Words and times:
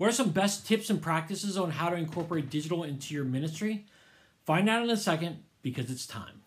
What 0.00 0.08
are 0.08 0.14
some 0.14 0.30
best 0.30 0.66
tips 0.66 0.88
and 0.88 1.02
practices 1.02 1.58
on 1.58 1.72
how 1.72 1.90
to 1.90 1.96
incorporate 1.96 2.48
digital 2.48 2.84
into 2.84 3.12
your 3.12 3.26
ministry? 3.26 3.84
Find 4.46 4.66
out 4.66 4.82
in 4.82 4.88
a 4.88 4.96
second 4.96 5.44
because 5.60 5.90
it's 5.90 6.06
time. 6.06 6.40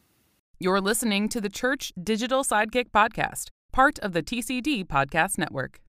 You're 0.59 0.81
listening 0.81 1.29
to 1.29 1.39
the 1.39 1.49
Church 1.49 1.93
Digital 2.01 2.43
Sidekick 2.43 2.89
Podcast, 2.89 3.49
part 3.71 3.99
of 3.99 4.13
the 4.13 4.23
TCD 4.23 4.87
Podcast 4.87 5.37
Network. 5.37 5.81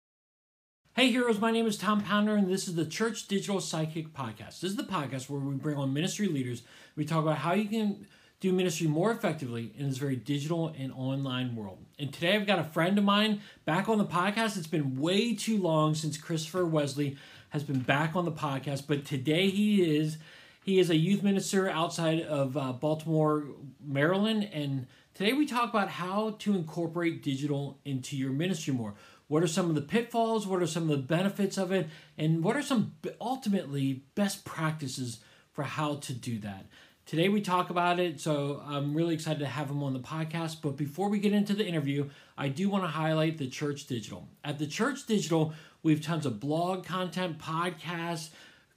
Hey, 0.95 1.09
heroes, 1.09 1.39
my 1.39 1.49
name 1.49 1.65
is 1.65 1.75
Tom 1.75 2.01
Pounder, 2.01 2.35
and 2.35 2.53
this 2.53 2.67
is 2.67 2.75
the 2.75 2.85
Church 2.85 3.27
Digital 3.27 3.57
Sidekick 3.57 4.11
Podcast. 4.11 4.59
This 4.59 4.65
is 4.65 4.75
the 4.75 4.83
podcast 4.83 5.27
where 5.27 5.39
we 5.39 5.55
bring 5.55 5.75
on 5.75 5.91
ministry 5.91 6.27
leaders. 6.27 6.61
We 6.95 7.03
talk 7.03 7.23
about 7.23 7.39
how 7.39 7.53
you 7.53 7.67
can 7.67 8.05
do 8.41 8.53
ministry 8.53 8.85
more 8.85 9.11
effectively 9.11 9.73
in 9.75 9.89
this 9.89 9.97
very 9.97 10.15
digital 10.15 10.71
and 10.77 10.91
online 10.91 11.55
world. 11.55 11.79
And 11.97 12.13
today 12.13 12.35
I've 12.35 12.45
got 12.45 12.59
a 12.59 12.63
friend 12.63 12.95
of 12.99 13.03
mine 13.03 13.41
back 13.65 13.89
on 13.89 13.97
the 13.97 14.05
podcast. 14.05 14.55
It's 14.55 14.67
been 14.67 14.99
way 14.99 15.33
too 15.33 15.57
long 15.57 15.95
since 15.95 16.15
Christopher 16.15 16.63
Wesley 16.63 17.17
has 17.55 17.63
been 17.63 17.79
back 17.79 18.17
on 18.17 18.25
the 18.25 18.33
podcast, 18.33 18.83
but 18.85 19.05
today 19.05 19.49
he 19.49 19.97
is. 19.97 20.17
He 20.65 20.77
is 20.77 20.89
a 20.89 20.95
youth 20.97 21.23
minister 21.23 21.69
outside 21.69 22.21
of 22.21 22.57
uh, 22.57 22.73
Baltimore, 22.73 23.45
Maryland, 23.81 24.49
and 24.51 24.87
today 25.13 25.31
we 25.31 25.45
talk 25.45 25.69
about 25.69 25.87
how 25.87 26.31
to 26.39 26.53
incorporate 26.53 27.23
digital 27.23 27.79
into 27.85 28.17
your 28.17 28.31
ministry 28.31 28.73
more. 28.73 28.95
What 29.29 29.41
are 29.41 29.47
some 29.47 29.69
of 29.69 29.75
the 29.75 29.81
pitfalls? 29.81 30.45
What 30.45 30.61
are 30.61 30.67
some 30.67 30.83
of 30.83 30.89
the 30.89 30.97
benefits 30.97 31.57
of 31.57 31.71
it? 31.71 31.87
And 32.17 32.43
what 32.43 32.57
are 32.57 32.61
some 32.61 32.95
ultimately 33.21 34.03
best 34.15 34.43
practices 34.43 35.19
for 35.53 35.63
how 35.63 35.95
to 35.95 36.13
do 36.13 36.37
that? 36.39 36.65
Today 37.05 37.29
we 37.29 37.39
talk 37.39 37.69
about 37.69 37.99
it, 37.99 38.19
so 38.19 38.63
I'm 38.65 38.95
really 38.95 39.13
excited 39.13 39.37
to 39.41 39.45
have 39.45 39.69
him 39.69 39.83
on 39.83 39.93
the 39.93 39.99
podcast. 39.99 40.63
But 40.63 40.75
before 40.75 41.07
we 41.07 41.19
get 41.19 41.33
into 41.33 41.53
the 41.53 41.63
interview, 41.63 42.09
I 42.35 42.47
do 42.47 42.67
want 42.67 42.83
to 42.83 42.87
highlight 42.87 43.37
the 43.37 43.47
Church 43.47 43.85
Digital. 43.85 44.27
At 44.43 44.57
the 44.57 44.65
Church 44.65 45.05
Digital, 45.05 45.53
we 45.83 45.93
have 45.93 46.01
tons 46.01 46.25
of 46.25 46.39
blog 46.39 46.83
content, 46.83 47.37
podcasts, 47.37 48.29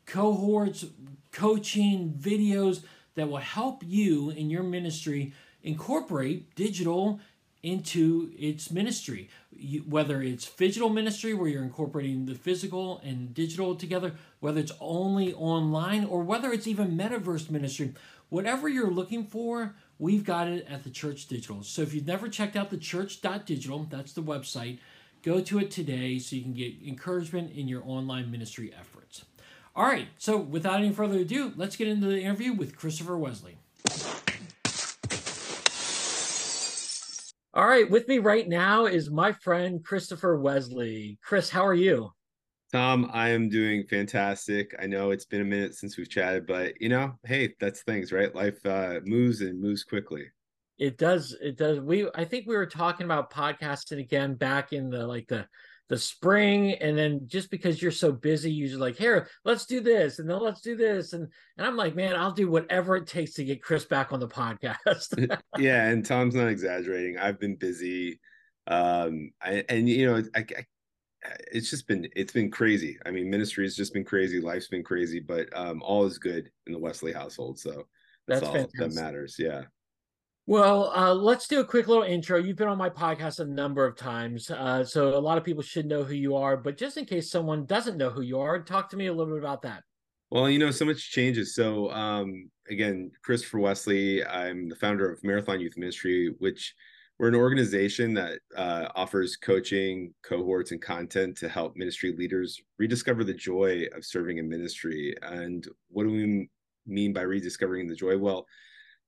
cohorts, 0.04 0.84
coaching, 1.32 2.12
videos 2.20 2.82
that 3.14 3.30
will 3.30 3.38
help 3.38 3.82
you 3.82 4.28
in 4.28 4.50
your 4.50 4.62
ministry 4.62 5.32
incorporate 5.62 6.54
digital 6.54 7.20
into 7.62 8.30
its 8.38 8.70
ministry. 8.70 9.28
You, 9.50 9.80
whether 9.80 10.22
it's 10.22 10.48
digital 10.54 10.90
ministry, 10.90 11.34
where 11.34 11.48
you're 11.48 11.64
incorporating 11.64 12.26
the 12.26 12.34
physical 12.34 13.00
and 13.02 13.34
digital 13.34 13.74
together, 13.74 14.14
whether 14.40 14.60
it's 14.60 14.72
only 14.80 15.32
online, 15.34 16.04
or 16.04 16.22
whether 16.22 16.52
it's 16.52 16.66
even 16.66 16.96
metaverse 16.96 17.50
ministry, 17.50 17.94
whatever 18.28 18.68
you're 18.68 18.90
looking 18.90 19.24
for, 19.24 19.74
we've 19.98 20.24
got 20.24 20.48
it 20.48 20.66
at 20.68 20.84
the 20.84 20.90
Church 20.90 21.26
Digital. 21.26 21.62
So 21.62 21.82
if 21.82 21.94
you've 21.94 22.06
never 22.06 22.28
checked 22.28 22.56
out 22.56 22.70
the 22.70 22.76
church.digital, 22.76 23.88
that's 23.90 24.12
the 24.12 24.22
website 24.22 24.78
Go 25.22 25.40
to 25.40 25.58
it 25.58 25.70
today 25.70 26.18
so 26.20 26.36
you 26.36 26.42
can 26.42 26.54
get 26.54 26.74
encouragement 26.86 27.52
in 27.52 27.66
your 27.66 27.82
online 27.84 28.30
ministry 28.30 28.72
efforts. 28.78 29.24
All 29.74 29.84
right, 29.84 30.06
so 30.16 30.36
without 30.36 30.78
any 30.78 30.92
further 30.92 31.18
ado, 31.18 31.52
let's 31.56 31.76
get 31.76 31.88
into 31.88 32.06
the 32.06 32.20
interview 32.20 32.52
with 32.52 32.76
Christopher 32.76 33.18
Wesley. 33.18 33.58
All 37.52 37.66
right, 37.66 37.90
with 37.90 38.06
me 38.06 38.18
right 38.18 38.48
now 38.48 38.86
is 38.86 39.10
my 39.10 39.32
friend 39.32 39.84
Christopher 39.84 40.38
Wesley. 40.38 41.18
Chris, 41.22 41.50
how 41.50 41.66
are 41.66 41.74
you? 41.74 42.12
Tom, 42.72 43.10
I 43.12 43.30
am 43.30 43.48
doing 43.48 43.84
fantastic. 43.88 44.74
I 44.80 44.86
know 44.86 45.10
it's 45.10 45.24
been 45.24 45.40
a 45.40 45.44
minute 45.44 45.74
since 45.74 45.96
we've 45.96 46.10
chatted, 46.10 46.46
but 46.46 46.80
you 46.80 46.88
know, 46.88 47.14
hey, 47.24 47.54
that's 47.58 47.82
things, 47.82 48.12
right? 48.12 48.34
Life 48.34 48.64
uh, 48.66 49.00
moves 49.04 49.40
and 49.40 49.60
moves 49.60 49.84
quickly 49.84 50.26
it 50.78 50.96
does 50.96 51.36
it 51.40 51.56
does 51.56 51.80
we 51.80 52.08
i 52.14 52.24
think 52.24 52.46
we 52.46 52.56
were 52.56 52.66
talking 52.66 53.04
about 53.04 53.32
podcasting 53.32 53.98
again 53.98 54.34
back 54.34 54.72
in 54.72 54.88
the 54.88 55.06
like 55.06 55.26
the 55.28 55.46
the 55.88 55.98
spring 55.98 56.74
and 56.74 56.96
then 56.96 57.20
just 57.26 57.50
because 57.50 57.80
you're 57.80 57.90
so 57.90 58.12
busy 58.12 58.50
you're 58.50 58.78
like 58.78 58.96
here 58.96 59.28
let's 59.44 59.64
do 59.66 59.80
this 59.80 60.18
and 60.18 60.28
then 60.28 60.38
let's 60.38 60.60
do 60.60 60.76
this 60.76 61.14
and 61.14 61.26
and 61.56 61.66
i'm 61.66 61.76
like 61.76 61.96
man 61.96 62.14
i'll 62.14 62.32
do 62.32 62.50
whatever 62.50 62.94
it 62.94 63.06
takes 63.06 63.32
to 63.32 63.44
get 63.44 63.62
chris 63.62 63.84
back 63.86 64.12
on 64.12 64.20
the 64.20 64.28
podcast 64.28 65.38
yeah 65.58 65.86
and 65.86 66.04
tom's 66.04 66.34
not 66.34 66.48
exaggerating 66.48 67.18
i've 67.18 67.40
been 67.40 67.56
busy 67.56 68.20
um 68.66 69.30
I, 69.42 69.64
and 69.68 69.88
you 69.88 70.06
know 70.06 70.22
I, 70.34 70.40
I 70.40 70.66
it's 71.50 71.70
just 71.70 71.88
been 71.88 72.08
it's 72.14 72.32
been 72.32 72.50
crazy 72.50 72.96
i 73.04 73.10
mean 73.10 73.28
ministry 73.28 73.64
has 73.64 73.74
just 73.74 73.92
been 73.92 74.04
crazy 74.04 74.40
life's 74.40 74.68
been 74.68 74.84
crazy 74.84 75.18
but 75.18 75.48
um 75.56 75.82
all 75.82 76.04
is 76.04 76.18
good 76.18 76.50
in 76.66 76.72
the 76.72 76.78
wesley 76.78 77.12
household 77.12 77.58
so 77.58 77.86
that's, 78.28 78.40
that's 78.40 78.44
all 78.44 78.52
fantastic. 78.52 78.78
that 78.78 78.94
matters 78.94 79.36
yeah 79.38 79.62
well, 80.48 80.90
uh, 80.96 81.12
let's 81.12 81.46
do 81.46 81.60
a 81.60 81.64
quick 81.64 81.88
little 81.88 82.04
intro. 82.04 82.38
You've 82.38 82.56
been 82.56 82.68
on 82.68 82.78
my 82.78 82.88
podcast 82.88 83.38
a 83.38 83.44
number 83.44 83.84
of 83.84 83.96
times, 83.96 84.50
uh, 84.50 84.82
so 84.82 85.14
a 85.14 85.20
lot 85.20 85.36
of 85.36 85.44
people 85.44 85.62
should 85.62 85.84
know 85.84 86.02
who 86.04 86.14
you 86.14 86.36
are. 86.36 86.56
But 86.56 86.78
just 86.78 86.96
in 86.96 87.04
case 87.04 87.30
someone 87.30 87.66
doesn't 87.66 87.98
know 87.98 88.08
who 88.08 88.22
you 88.22 88.40
are, 88.40 88.58
talk 88.58 88.88
to 88.88 88.96
me 88.96 89.08
a 89.08 89.12
little 89.12 89.34
bit 89.34 89.44
about 89.44 89.60
that. 89.60 89.82
Well, 90.30 90.48
you 90.48 90.58
know, 90.58 90.70
so 90.70 90.86
much 90.86 91.10
changes. 91.10 91.54
So, 91.54 91.90
um, 91.90 92.50
again, 92.70 93.10
Christopher 93.22 93.58
Wesley, 93.58 94.24
I'm 94.24 94.70
the 94.70 94.74
founder 94.76 95.12
of 95.12 95.22
Marathon 95.22 95.60
Youth 95.60 95.76
Ministry, 95.76 96.34
which 96.38 96.74
we're 97.18 97.28
an 97.28 97.34
organization 97.34 98.14
that 98.14 98.38
uh, 98.56 98.88
offers 98.94 99.36
coaching, 99.36 100.14
cohorts, 100.22 100.70
and 100.70 100.80
content 100.80 101.36
to 101.38 101.48
help 101.48 101.76
ministry 101.76 102.14
leaders 102.16 102.60
rediscover 102.78 103.24
the 103.24 103.34
joy 103.34 103.86
of 103.94 104.04
serving 104.04 104.38
in 104.38 104.48
ministry. 104.48 105.16
And 105.22 105.66
what 105.88 106.04
do 106.04 106.10
we 106.10 106.48
mean 106.86 107.12
by 107.12 107.22
rediscovering 107.22 107.88
the 107.88 107.96
joy? 107.96 108.16
Well, 108.16 108.46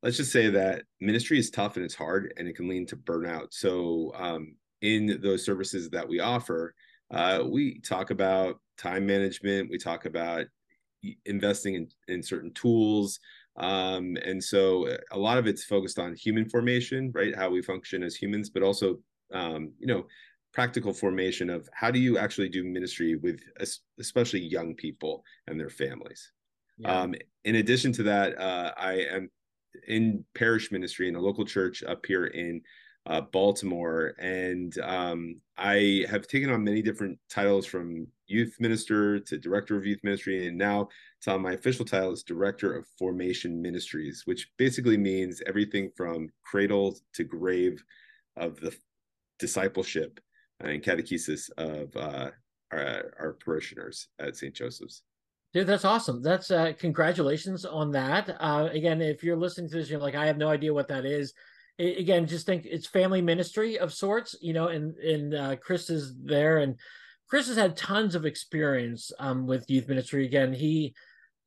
let's 0.02 0.16
just 0.16 0.32
say 0.32 0.50
that 0.50 0.82
ministry 1.00 1.38
is 1.38 1.50
tough 1.50 1.76
and 1.76 1.84
it's 1.84 1.94
hard 1.94 2.34
and 2.36 2.48
it 2.48 2.56
can 2.56 2.68
lead 2.68 2.88
to 2.88 2.96
burnout. 2.96 3.48
So, 3.50 4.12
um, 4.16 4.56
in 4.82 5.20
those 5.22 5.44
services 5.44 5.90
that 5.90 6.08
we 6.08 6.20
offer, 6.20 6.74
uh, 7.12 7.44
we 7.46 7.80
talk 7.80 8.10
about 8.10 8.60
time 8.78 9.06
management, 9.06 9.70
we 9.70 9.78
talk 9.78 10.06
about 10.06 10.46
investing 11.26 11.74
in, 11.74 11.88
in 12.08 12.22
certain 12.22 12.52
tools. 12.54 13.20
Um, 13.56 14.16
and 14.24 14.42
so 14.42 14.88
a 15.10 15.18
lot 15.18 15.38
of 15.38 15.46
it's 15.46 15.64
focused 15.64 15.98
on 15.98 16.14
human 16.14 16.48
formation, 16.48 17.10
right? 17.14 17.34
How 17.34 17.50
we 17.50 17.62
function 17.62 18.02
as 18.02 18.14
humans, 18.14 18.50
but 18.50 18.62
also, 18.62 18.98
um, 19.34 19.72
you 19.78 19.86
know, 19.86 20.06
practical 20.52 20.92
formation 20.92 21.50
of 21.50 21.68
how 21.72 21.90
do 21.90 21.98
you 21.98 22.18
actually 22.18 22.48
do 22.48 22.64
ministry 22.64 23.16
with 23.16 23.40
especially 23.98 24.40
young 24.40 24.74
people 24.74 25.22
and 25.46 25.58
their 25.58 25.70
families. 25.70 26.32
Yeah. 26.78 27.02
Um, 27.02 27.14
in 27.44 27.56
addition 27.56 27.92
to 27.92 28.02
that, 28.04 28.38
uh, 28.38 28.72
I 28.76 28.92
am 29.12 29.30
in 29.86 30.24
parish 30.34 30.72
ministry 30.72 31.08
in 31.08 31.14
a 31.14 31.20
local 31.20 31.44
church 31.44 31.82
up 31.84 32.04
here 32.06 32.26
in 32.26 32.60
uh, 33.10 33.20
Baltimore, 33.20 34.14
and 34.20 34.78
um, 34.78 35.40
I 35.58 36.06
have 36.08 36.28
taken 36.28 36.48
on 36.48 36.62
many 36.62 36.80
different 36.80 37.18
titles 37.28 37.66
from 37.66 38.06
youth 38.28 38.54
minister 38.60 39.18
to 39.18 39.36
director 39.36 39.76
of 39.76 39.84
youth 39.84 39.98
ministry, 40.04 40.46
and 40.46 40.56
now 40.56 40.88
so 41.18 41.36
my 41.36 41.54
official 41.54 41.84
title 41.84 42.12
is 42.12 42.22
director 42.22 42.72
of 42.72 42.86
formation 42.96 43.60
ministries, 43.60 44.22
which 44.26 44.48
basically 44.58 44.96
means 44.96 45.42
everything 45.48 45.90
from 45.96 46.28
cradle 46.44 46.96
to 47.14 47.24
grave 47.24 47.82
of 48.36 48.60
the 48.60 48.72
discipleship 49.40 50.20
and 50.60 50.80
catechesis 50.80 51.50
of 51.58 51.94
uh, 51.96 52.30
our, 52.70 53.12
our 53.18 53.36
parishioners 53.44 54.06
at 54.20 54.36
St. 54.36 54.54
Joseph's. 54.54 55.02
Dude, 55.52 55.66
that's 55.66 55.84
awesome. 55.84 56.22
That's 56.22 56.52
uh 56.52 56.74
congratulations 56.78 57.64
on 57.64 57.90
that. 57.90 58.36
Uh 58.38 58.68
again, 58.70 59.02
if 59.02 59.24
you're 59.24 59.36
listening 59.36 59.68
to 59.70 59.78
this, 59.78 59.90
you're 59.90 59.98
like, 59.98 60.14
I 60.14 60.26
have 60.26 60.38
no 60.38 60.48
idea 60.48 60.72
what 60.72 60.86
that 60.86 61.04
is. 61.04 61.34
Again, 61.80 62.26
just 62.26 62.46
think 62.46 62.66
it's 62.66 62.86
family 62.86 63.22
ministry 63.22 63.78
of 63.78 63.92
sorts, 63.92 64.36
you 64.40 64.52
know, 64.52 64.68
and 64.68 64.96
and 64.96 65.34
uh 65.34 65.56
Chris 65.56 65.90
is 65.90 66.14
there 66.22 66.58
and 66.58 66.76
Chris 67.28 67.48
has 67.48 67.56
had 67.56 67.76
tons 67.76 68.14
of 68.14 68.26
experience 68.26 69.12
um 69.18 69.46
with 69.46 69.68
youth 69.68 69.88
ministry. 69.88 70.26
Again, 70.26 70.52
he 70.52 70.94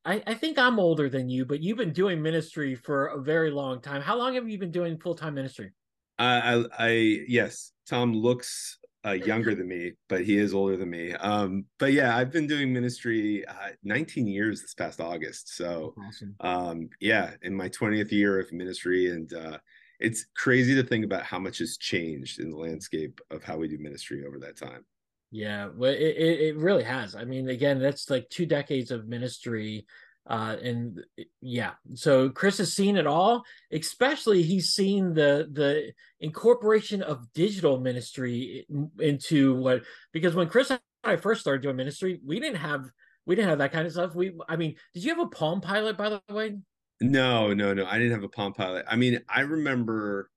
I, 0.05 0.21
I 0.27 0.33
think 0.33 0.59
I'm 0.59 0.79
older 0.79 1.09
than 1.09 1.29
you, 1.29 1.45
but 1.45 1.61
you've 1.61 1.77
been 1.77 1.93
doing 1.93 2.21
ministry 2.21 2.75
for 2.75 3.07
a 3.07 3.21
very 3.21 3.51
long 3.51 3.81
time. 3.81 4.01
How 4.01 4.17
long 4.17 4.35
have 4.35 4.49
you 4.49 4.57
been 4.57 4.71
doing 4.71 4.97
full 4.97 5.15
time 5.15 5.35
ministry? 5.35 5.71
I, 6.19 6.55
I, 6.55 6.63
I 6.77 6.89
yes, 7.27 7.71
Tom 7.87 8.13
looks 8.13 8.79
uh, 9.05 9.11
younger 9.11 9.55
than 9.55 9.67
me, 9.67 9.93
but 10.09 10.23
he 10.23 10.37
is 10.37 10.53
older 10.53 10.77
than 10.77 10.89
me. 10.89 11.13
Um, 11.13 11.65
but 11.79 11.93
yeah, 11.93 12.15
I've 12.15 12.31
been 12.31 12.47
doing 12.47 12.71
ministry 12.71 13.45
uh, 13.45 13.69
19 13.83 14.27
years 14.27 14.61
this 14.61 14.73
past 14.73 15.01
August. 15.01 15.55
So, 15.55 15.93
awesome. 16.07 16.35
um, 16.39 16.89
yeah, 16.99 17.31
in 17.41 17.53
my 17.53 17.69
20th 17.69 18.11
year 18.11 18.39
of 18.39 18.51
ministry, 18.51 19.09
and 19.09 19.31
uh, 19.33 19.57
it's 20.03 20.25
crazy 20.35 20.75
to 20.75 20.83
think 20.83 21.05
about 21.05 21.23
how 21.23 21.39
much 21.39 21.59
has 21.59 21.77
changed 21.77 22.39
in 22.39 22.51
the 22.51 22.57
landscape 22.57 23.21
of 23.31 23.41
how 23.41 23.57
we 23.57 23.69
do 23.69 23.77
ministry 23.79 24.25
over 24.27 24.37
that 24.39 24.57
time. 24.57 24.85
Yeah, 25.31 25.69
well, 25.75 25.91
it, 25.91 25.97
it 25.97 26.57
really 26.57 26.83
has. 26.83 27.15
I 27.15 27.23
mean, 27.23 27.49
again, 27.49 27.79
that's 27.79 28.09
like 28.09 28.29
two 28.29 28.45
decades 28.45 28.91
of 28.91 29.07
ministry 29.07 29.87
uh 30.25 30.55
and 30.63 31.03
yeah 31.41 31.71
so 31.95 32.29
chris 32.29 32.57
has 32.57 32.73
seen 32.73 32.95
it 32.95 33.05
all 33.05 33.43
especially 33.73 34.41
he's 34.41 34.69
seen 34.69 35.13
the 35.13 35.49
the 35.51 35.91
incorporation 36.21 37.01
of 37.01 37.27
digital 37.33 37.77
ministry 37.77 38.65
into 38.99 39.53
what 39.55 39.83
because 40.13 40.33
when 40.33 40.47
chris 40.47 40.69
and 40.69 40.79
i 41.03 41.17
first 41.17 41.41
started 41.41 41.61
doing 41.61 41.75
ministry 41.75 42.21
we 42.25 42.39
didn't 42.39 42.55
have 42.55 42.89
we 43.25 43.35
didn't 43.35 43.49
have 43.49 43.57
that 43.57 43.73
kind 43.73 43.85
of 43.85 43.91
stuff 43.91 44.15
we 44.15 44.33
i 44.47 44.55
mean 44.55 44.75
did 44.93 45.03
you 45.03 45.13
have 45.13 45.25
a 45.25 45.27
palm 45.27 45.59
pilot 45.59 45.97
by 45.97 46.07
the 46.07 46.21
way 46.29 46.55
no 47.03 47.53
no 47.53 47.73
no 47.73 47.85
i 47.85 47.97
didn't 47.97 48.13
have 48.13 48.23
a 48.23 48.29
palm 48.29 48.53
pilot 48.53 48.85
i 48.89 48.95
mean 48.95 49.19
i 49.29 49.41
remember 49.41 50.29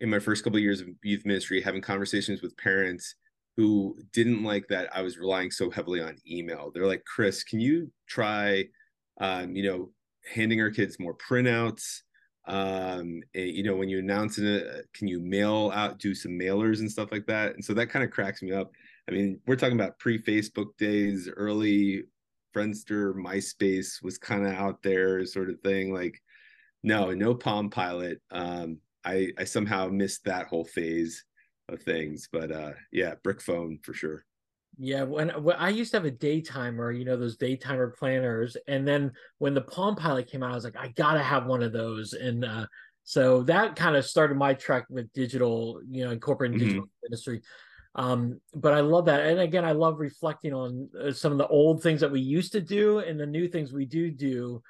in 0.00 0.10
my 0.10 0.18
first 0.18 0.44
couple 0.44 0.56
of 0.56 0.62
years 0.62 0.80
of 0.80 0.88
youth 1.02 1.24
ministry 1.24 1.60
having 1.60 1.80
conversations 1.80 2.42
with 2.42 2.56
parents 2.56 3.14
who 3.56 3.98
didn't 4.12 4.42
like 4.42 4.68
that 4.68 4.94
I 4.94 5.02
was 5.02 5.18
relying 5.18 5.50
so 5.50 5.70
heavily 5.70 6.00
on 6.00 6.18
email. 6.30 6.70
They're 6.72 6.86
like, 6.86 7.04
Chris, 7.04 7.42
can 7.42 7.58
you 7.58 7.90
try, 8.06 8.64
um, 9.18 9.56
you 9.56 9.62
know, 9.62 9.90
handing 10.32 10.60
our 10.60 10.70
kids 10.70 11.00
more 11.00 11.16
printouts? 11.16 12.02
Um, 12.46 13.22
and, 13.34 13.48
you 13.48 13.62
know, 13.62 13.74
when 13.74 13.88
you 13.88 13.98
announce 13.98 14.38
it, 14.38 14.86
can 14.94 15.08
you 15.08 15.20
mail 15.20 15.72
out, 15.74 15.98
do 15.98 16.14
some 16.14 16.32
mailers 16.32 16.80
and 16.80 16.90
stuff 16.90 17.10
like 17.10 17.26
that? 17.26 17.54
And 17.54 17.64
so 17.64 17.72
that 17.74 17.88
kind 17.88 18.04
of 18.04 18.10
cracks 18.10 18.42
me 18.42 18.52
up. 18.52 18.70
I 19.08 19.12
mean, 19.12 19.40
we're 19.46 19.56
talking 19.56 19.78
about 19.78 19.98
pre 19.98 20.20
Facebook 20.22 20.76
days, 20.78 21.28
early 21.34 22.04
Friendster, 22.56 23.14
MySpace 23.14 24.02
was 24.02 24.16
kind 24.16 24.46
of 24.46 24.52
out 24.54 24.82
there, 24.82 25.24
sort 25.26 25.50
of 25.50 25.60
thing. 25.60 25.92
Like, 25.92 26.22
no, 26.82 27.12
no 27.12 27.34
Palm 27.34 27.68
Pilot. 27.68 28.22
Um, 28.30 28.78
I 29.04 29.32
I 29.38 29.44
somehow 29.44 29.88
missed 29.88 30.24
that 30.24 30.46
whole 30.46 30.64
phase 30.64 31.24
of 31.68 31.82
things, 31.82 32.28
but 32.32 32.50
uh, 32.50 32.72
yeah, 32.92 33.14
brick 33.22 33.42
phone 33.42 33.78
for 33.82 33.92
sure. 33.92 34.24
Yeah, 34.78 35.04
when, 35.04 35.30
when 35.42 35.56
I 35.56 35.70
used 35.70 35.92
to 35.92 35.96
have 35.98 36.04
a 36.04 36.10
daytimer, 36.10 36.96
you 36.96 37.04
know, 37.04 37.16
those 37.16 37.38
daytimer 37.38 37.96
planners, 37.96 38.56
and 38.68 38.86
then 38.86 39.12
when 39.38 39.54
the 39.54 39.62
Palm 39.62 39.96
Pilot 39.96 40.30
came 40.30 40.42
out, 40.42 40.52
I 40.52 40.54
was 40.54 40.64
like, 40.64 40.76
I 40.76 40.88
gotta 40.88 41.22
have 41.22 41.46
one 41.46 41.62
of 41.62 41.72
those, 41.72 42.12
and 42.12 42.44
uh, 42.44 42.66
so 43.04 43.42
that 43.44 43.76
kind 43.76 43.96
of 43.96 44.04
started 44.04 44.36
my 44.36 44.54
trek 44.54 44.84
with 44.90 45.12
digital, 45.12 45.80
you 45.88 46.04
know, 46.04 46.10
incorporating 46.10 46.58
mm-hmm. 46.58 46.66
digital 46.66 46.88
industry. 47.04 47.42
Um, 47.96 48.40
but 48.54 48.74
I 48.74 48.80
love 48.80 49.06
that, 49.06 49.24
and 49.26 49.40
again, 49.40 49.64
I 49.64 49.72
love 49.72 49.98
reflecting 49.98 50.52
on 50.52 50.90
uh, 51.02 51.12
some 51.12 51.32
of 51.32 51.38
the 51.38 51.48
old 51.48 51.82
things 51.82 52.00
that 52.02 52.12
we 52.12 52.20
used 52.20 52.52
to 52.52 52.60
do 52.60 52.98
and 52.98 53.18
the 53.18 53.26
new 53.26 53.48
things 53.48 53.72
we 53.72 53.86
do 53.86 54.10
do, 54.10 54.62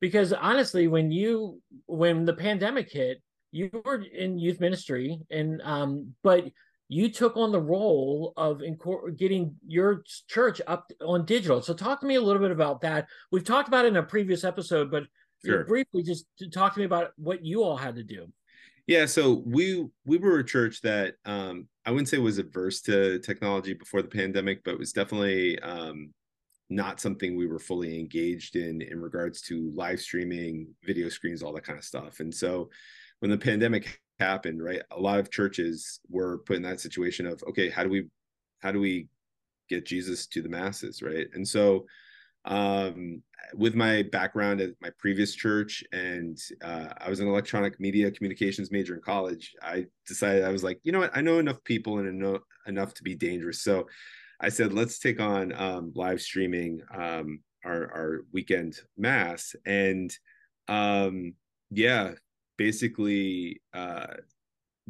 because 0.00 0.32
honestly, 0.32 0.88
when 0.88 1.12
you 1.12 1.60
when 1.86 2.24
the 2.24 2.34
pandemic 2.34 2.90
hit, 2.90 3.22
you 3.52 3.70
were 3.84 4.02
in 4.02 4.36
youth 4.36 4.58
ministry, 4.58 5.20
and 5.30 5.62
um, 5.62 6.12
but 6.24 6.50
you 6.88 7.08
took 7.08 7.36
on 7.36 7.52
the 7.52 7.60
role 7.60 8.32
of 8.36 8.58
incor- 8.58 9.16
getting 9.16 9.54
your 9.66 10.02
church 10.28 10.60
up 10.66 10.90
on 11.00 11.24
digital. 11.24 11.62
So 11.62 11.74
talk 11.74 12.00
to 12.00 12.06
me 12.06 12.16
a 12.16 12.20
little 12.20 12.42
bit 12.42 12.50
about 12.50 12.80
that. 12.80 13.06
We've 13.30 13.44
talked 13.44 13.68
about 13.68 13.84
it 13.84 13.88
in 13.88 13.96
a 13.96 14.02
previous 14.02 14.42
episode, 14.42 14.90
but 14.90 15.04
sure. 15.44 15.64
briefly, 15.64 16.02
just 16.02 16.26
talk 16.52 16.74
to 16.74 16.80
me 16.80 16.84
about 16.84 17.12
what 17.16 17.44
you 17.44 17.62
all 17.62 17.76
had 17.76 17.94
to 17.94 18.02
do. 18.02 18.26
Yeah, 18.88 19.06
so 19.06 19.42
we 19.46 19.86
we 20.04 20.18
were 20.18 20.40
a 20.40 20.44
church 20.44 20.82
that 20.82 21.14
um, 21.24 21.68
I 21.84 21.90
wouldn't 21.90 22.08
say 22.08 22.18
was 22.18 22.38
averse 22.38 22.80
to 22.82 23.18
technology 23.18 23.72
before 23.72 24.02
the 24.02 24.08
pandemic, 24.08 24.62
but 24.64 24.78
was 24.78 24.92
definitely 24.92 25.58
um, 25.60 26.12
not 26.70 27.00
something 27.00 27.36
we 27.36 27.46
were 27.46 27.58
fully 27.58 27.98
engaged 27.98 28.56
in 28.56 28.82
in 28.82 29.00
regards 29.00 29.42
to 29.42 29.72
live 29.74 30.00
streaming, 30.00 30.68
video 30.84 31.08
screens, 31.08 31.42
all 31.42 31.52
that 31.54 31.64
kind 31.64 31.78
of 31.78 31.84
stuff. 31.84 32.20
And 32.20 32.32
so 32.32 32.70
when 33.20 33.30
the 33.30 33.38
pandemic 33.38 34.00
happened, 34.20 34.62
right, 34.62 34.82
a 34.90 35.00
lot 35.00 35.18
of 35.18 35.30
churches 35.30 36.00
were 36.08 36.38
put 36.38 36.56
in 36.56 36.62
that 36.62 36.80
situation 36.80 37.26
of 37.26 37.42
okay, 37.48 37.68
how 37.68 37.82
do 37.82 37.88
we 37.88 38.06
how 38.60 38.70
do 38.70 38.80
we 38.80 39.08
get 39.68 39.86
Jesus 39.86 40.26
to 40.28 40.42
the 40.42 40.48
masses, 40.48 41.02
right? 41.02 41.26
And 41.34 41.46
so 41.46 41.86
um, 42.44 43.22
with 43.54 43.74
my 43.74 44.02
background 44.02 44.60
at 44.60 44.70
my 44.80 44.90
previous 44.98 45.34
church 45.34 45.84
and 45.92 46.38
uh, 46.62 46.88
i 46.98 47.08
was 47.08 47.20
an 47.20 47.28
electronic 47.28 47.78
media 47.78 48.10
communications 48.10 48.70
major 48.70 48.94
in 48.94 49.00
college 49.00 49.54
i 49.62 49.84
decided 50.06 50.44
i 50.44 50.50
was 50.50 50.64
like 50.64 50.80
you 50.82 50.92
know 50.92 51.00
what? 51.00 51.10
I 51.14 51.20
know 51.20 51.38
enough 51.38 51.62
people 51.64 51.98
and 51.98 52.18
know 52.18 52.40
enough 52.66 52.94
to 52.94 53.02
be 53.02 53.14
dangerous. 53.14 53.62
So 53.62 53.86
i 54.40 54.48
said 54.48 54.72
let's 54.72 54.98
take 54.98 55.20
on 55.20 55.52
um, 55.52 55.92
live 55.94 56.20
streaming 56.20 56.80
um, 56.94 57.40
our, 57.64 57.82
our 57.92 58.24
weekend 58.32 58.78
mass. 58.96 59.54
And 59.66 60.16
um, 60.68 61.34
yeah 61.70 62.12
basically 62.58 63.60
uh, 63.74 64.06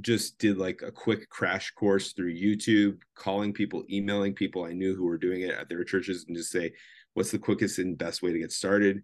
just 0.00 0.38
did 0.38 0.58
like 0.58 0.82
a 0.82 0.90
quick 0.90 1.28
crash 1.28 1.70
course 1.72 2.12
through 2.12 2.34
youtube 2.34 2.98
calling 3.14 3.52
people 3.52 3.84
emailing 3.90 4.34
people 4.34 4.64
i 4.64 4.72
knew 4.72 4.94
who 4.94 5.05
were 5.05 5.19
doing 5.19 5.43
it 5.43 5.50
at 5.50 5.69
their 5.69 5.84
churches 5.84 6.25
and 6.26 6.37
just 6.37 6.50
say 6.50 6.72
what's 7.14 7.30
the 7.30 7.38
quickest 7.38 7.78
and 7.78 7.98
best 7.98 8.22
way 8.22 8.32
to 8.32 8.38
get 8.38 8.52
started 8.52 9.02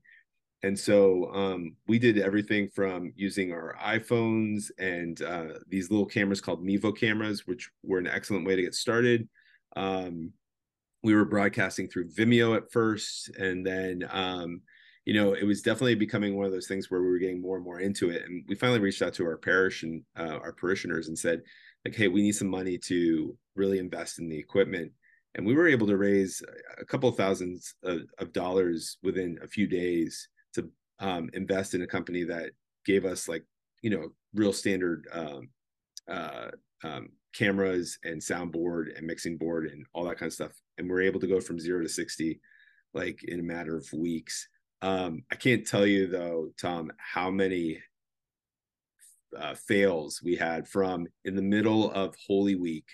and 0.62 0.78
so 0.78 1.32
um, 1.32 1.76
we 1.86 1.98
did 1.98 2.18
everything 2.18 2.68
from 2.68 3.12
using 3.14 3.52
our 3.52 3.76
iPhones 3.80 4.70
and 4.78 5.22
uh, 5.22 5.58
these 5.68 5.90
little 5.90 6.06
cameras 6.06 6.40
called 6.40 6.64
Mevo 6.64 6.96
cameras, 6.96 7.46
which 7.46 7.70
were 7.84 7.98
an 7.98 8.08
excellent 8.08 8.44
way 8.44 8.56
to 8.56 8.62
get 8.62 8.74
started. 8.74 9.28
Um, 9.76 10.32
we 11.04 11.14
were 11.14 11.24
broadcasting 11.24 11.88
through 11.88 12.10
Vimeo 12.10 12.56
at 12.56 12.72
first, 12.72 13.28
and 13.36 13.64
then 13.64 14.08
um, 14.10 14.62
you 15.04 15.14
know 15.14 15.32
it 15.34 15.44
was 15.44 15.62
definitely 15.62 15.94
becoming 15.94 16.36
one 16.36 16.46
of 16.46 16.50
those 16.50 16.66
things 16.66 16.90
where 16.90 17.00
we 17.00 17.08
were 17.08 17.18
getting 17.18 17.40
more 17.40 17.54
and 17.54 17.64
more 17.64 17.78
into 17.78 18.10
it. 18.10 18.24
And 18.26 18.44
we 18.48 18.56
finally 18.56 18.80
reached 18.80 19.02
out 19.02 19.14
to 19.14 19.26
our 19.26 19.36
parish 19.36 19.84
and 19.84 20.02
uh, 20.18 20.38
our 20.42 20.52
parishioners 20.52 21.06
and 21.06 21.16
said, 21.16 21.42
like, 21.84 21.94
hey, 21.94 22.08
we 22.08 22.22
need 22.22 22.32
some 22.32 22.48
money 22.48 22.78
to 22.78 23.36
really 23.54 23.78
invest 23.78 24.18
in 24.18 24.28
the 24.28 24.38
equipment 24.38 24.90
and 25.34 25.46
we 25.46 25.54
were 25.54 25.68
able 25.68 25.86
to 25.86 25.96
raise 25.96 26.42
a 26.78 26.84
couple 26.84 27.08
of 27.08 27.16
thousands 27.16 27.74
of, 27.82 28.02
of 28.18 28.32
dollars 28.32 28.98
within 29.02 29.38
a 29.42 29.48
few 29.48 29.66
days 29.66 30.28
to 30.54 30.70
um, 31.00 31.30
invest 31.34 31.74
in 31.74 31.82
a 31.82 31.86
company 31.86 32.24
that 32.24 32.50
gave 32.84 33.04
us 33.04 33.28
like 33.28 33.44
you 33.82 33.90
know 33.90 34.08
real 34.34 34.52
standard 34.52 35.06
um, 35.12 35.48
uh, 36.10 36.48
um, 36.84 37.08
cameras 37.34 37.98
and 38.04 38.20
soundboard 38.20 38.96
and 38.96 39.06
mixing 39.06 39.36
board 39.36 39.66
and 39.66 39.84
all 39.92 40.04
that 40.04 40.18
kind 40.18 40.28
of 40.28 40.34
stuff 40.34 40.52
and 40.78 40.88
we're 40.88 41.02
able 41.02 41.20
to 41.20 41.26
go 41.26 41.40
from 41.40 41.60
zero 41.60 41.82
to 41.82 41.88
60 41.88 42.40
like 42.94 43.22
in 43.24 43.40
a 43.40 43.42
matter 43.42 43.76
of 43.76 43.86
weeks. 43.92 44.48
Um, 44.80 45.24
i 45.32 45.34
can't 45.34 45.66
tell 45.66 45.84
you 45.84 46.06
though 46.06 46.50
tom 46.60 46.92
how 46.98 47.30
many 47.30 47.82
uh, 49.36 49.54
fails 49.54 50.22
we 50.22 50.36
had 50.36 50.68
from 50.68 51.06
in 51.24 51.34
the 51.34 51.42
middle 51.42 51.90
of 51.90 52.14
holy 52.26 52.54
week 52.54 52.86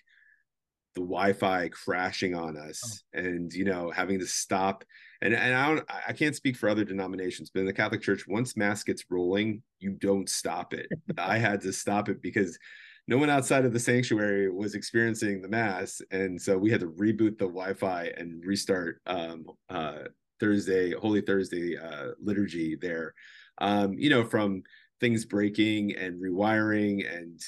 the 0.94 1.00
Wi-Fi 1.00 1.68
crashing 1.68 2.34
on 2.34 2.56
us 2.56 3.02
oh. 3.14 3.18
and 3.18 3.52
you 3.52 3.64
know 3.64 3.90
having 3.90 4.18
to 4.20 4.26
stop. 4.26 4.84
And 5.20 5.34
and 5.34 5.54
I 5.54 5.68
don't 5.68 5.84
I 6.08 6.12
can't 6.12 6.36
speak 6.36 6.56
for 6.56 6.68
other 6.68 6.84
denominations 6.84 7.50
but 7.50 7.60
in 7.60 7.66
the 7.66 7.72
Catholic 7.72 8.02
Church 8.02 8.26
once 8.26 8.56
mass 8.56 8.82
gets 8.82 9.04
rolling 9.10 9.62
you 9.80 9.90
don't 9.90 10.28
stop 10.28 10.74
it. 10.74 10.86
I 11.18 11.38
had 11.38 11.60
to 11.62 11.72
stop 11.72 12.08
it 12.08 12.22
because 12.22 12.58
no 13.06 13.18
one 13.18 13.30
outside 13.30 13.64
of 13.64 13.72
the 13.72 13.80
sanctuary 13.80 14.50
was 14.50 14.74
experiencing 14.74 15.42
the 15.42 15.48
mass. 15.48 16.00
And 16.10 16.40
so 16.40 16.56
we 16.56 16.70
had 16.70 16.80
to 16.80 16.90
reboot 16.90 17.36
the 17.38 17.44
Wi-Fi 17.44 18.12
and 18.16 18.42
restart 18.42 19.02
um, 19.06 19.44
uh, 19.68 20.04
Thursday 20.40 20.92
Holy 20.92 21.20
Thursday 21.20 21.76
uh, 21.76 22.12
liturgy 22.22 22.76
there. 22.76 23.14
Um, 23.58 23.94
you 23.98 24.10
know 24.10 24.24
from 24.24 24.62
things 25.00 25.24
breaking 25.24 25.94
and 25.96 26.20
rewiring 26.20 27.04
and 27.14 27.40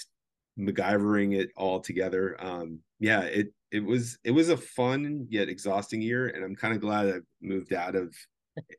MacGyvering 0.58 1.38
it 1.38 1.50
all 1.56 1.80
together. 1.80 2.36
Um, 2.38 2.80
yeah, 2.98 3.22
it 3.22 3.52
it 3.70 3.84
was 3.84 4.18
it 4.24 4.30
was 4.30 4.48
a 4.48 4.56
fun 4.56 5.26
yet 5.28 5.48
exhausting 5.48 6.00
year, 6.00 6.28
and 6.28 6.44
I'm 6.44 6.56
kind 6.56 6.74
of 6.74 6.80
glad 6.80 7.08
I 7.08 7.18
moved 7.42 7.72
out 7.72 7.94
of 7.94 8.14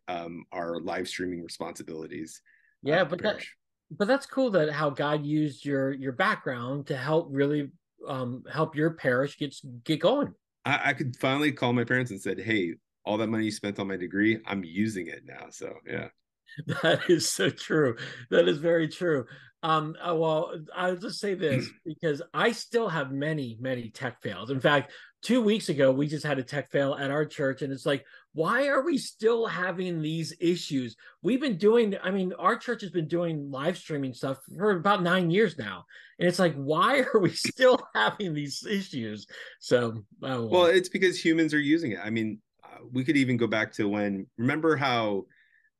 um, 0.08 0.46
our 0.52 0.80
live 0.80 1.08
streaming 1.08 1.44
responsibilities. 1.44 2.42
Yeah, 2.84 3.02
uh, 3.02 3.06
but 3.06 3.22
that 3.22 3.44
but 3.92 4.08
that's 4.08 4.26
cool 4.26 4.50
that 4.52 4.72
how 4.72 4.90
God 4.90 5.26
used 5.26 5.66
your 5.66 5.94
your 5.94 6.14
background 6.14 6.88
to 6.88 6.98
help 6.98 7.28
really 7.32 7.70
um, 8.08 8.44
help 8.52 8.76
your 8.76 8.92
parish 8.92 9.38
get 9.38 9.56
get 9.84 10.00
going. 10.00 10.34
I, 10.66 10.90
I 10.90 10.94
could 10.94 11.16
finally 11.18 11.52
call 11.52 11.74
my 11.74 11.84
parents 11.84 12.12
and 12.12 12.22
said, 12.22 12.40
"Hey, 12.40 12.74
all 13.06 13.18
that 13.18 13.28
money 13.28 13.46
you 13.46 13.52
spent 13.52 13.80
on 13.80 13.88
my 13.88 13.98
degree, 13.98 14.40
I'm 14.46 14.64
using 14.64 15.08
it 15.08 15.24
now." 15.26 15.48
So 15.50 15.74
yeah. 15.86 16.08
That 16.82 17.10
is 17.10 17.30
so 17.30 17.50
true. 17.50 17.98
That 18.30 18.48
is 18.48 18.58
very 18.58 18.88
true. 18.88 19.26
Um, 19.64 19.96
uh, 20.02 20.16
well, 20.16 20.54
I'll 20.76 20.96
just 20.96 21.20
say 21.20 21.34
this 21.34 21.68
because 21.86 22.22
I 22.34 22.52
still 22.52 22.90
have 22.90 23.12
many, 23.12 23.58
many 23.60 23.90
tech 23.90 24.22
fails. 24.22 24.50
In 24.50 24.60
fact, 24.60 24.92
two 25.22 25.42
weeks 25.42 25.70
ago, 25.70 25.92
we 25.92 26.08
just 26.08 26.26
had 26.26 26.40
a 26.40 26.44
tech 26.44 26.70
fail 26.70 26.96
at 26.96 27.12
our 27.12 27.26
church, 27.26 27.62
and 27.62 27.74
it's 27.74 27.86
like, 27.86 28.06
why 28.34 28.68
are 28.68 28.84
we 28.84 29.00
still 29.00 29.48
having 29.48 30.02
these 30.02 30.34
issues? 30.40 30.96
We've 31.24 31.42
been 31.42 31.58
doing, 31.58 31.96
I 32.04 32.12
mean, 32.12 32.34
our 32.38 32.56
church 32.56 32.82
has 32.82 32.92
been 32.92 33.08
doing 33.08 33.50
live 33.50 33.78
streaming 33.78 34.14
stuff 34.14 34.38
for 34.56 34.72
about 34.72 35.02
nine 35.02 35.32
years 35.32 35.58
now. 35.58 35.86
And 36.20 36.28
it's 36.28 36.40
like, 36.40 36.54
why 36.56 37.04
are 37.14 37.20
we 37.20 37.32
still 37.32 37.80
having 37.96 38.36
these 38.36 38.64
issues? 38.64 39.26
So, 39.60 40.04
oh, 40.22 40.46
well, 40.46 40.66
it's 40.68 40.90
because 40.90 41.24
humans 41.24 41.54
are 41.54 41.60
using 41.60 41.94
it. 41.94 42.00
I 42.04 42.12
mean, 42.12 42.40
uh, 42.64 42.86
we 42.92 43.04
could 43.04 43.18
even 43.18 43.38
go 43.38 43.48
back 43.48 43.74
to 43.74 43.90
when, 43.90 44.28
remember 44.38 44.76
how 44.76 45.26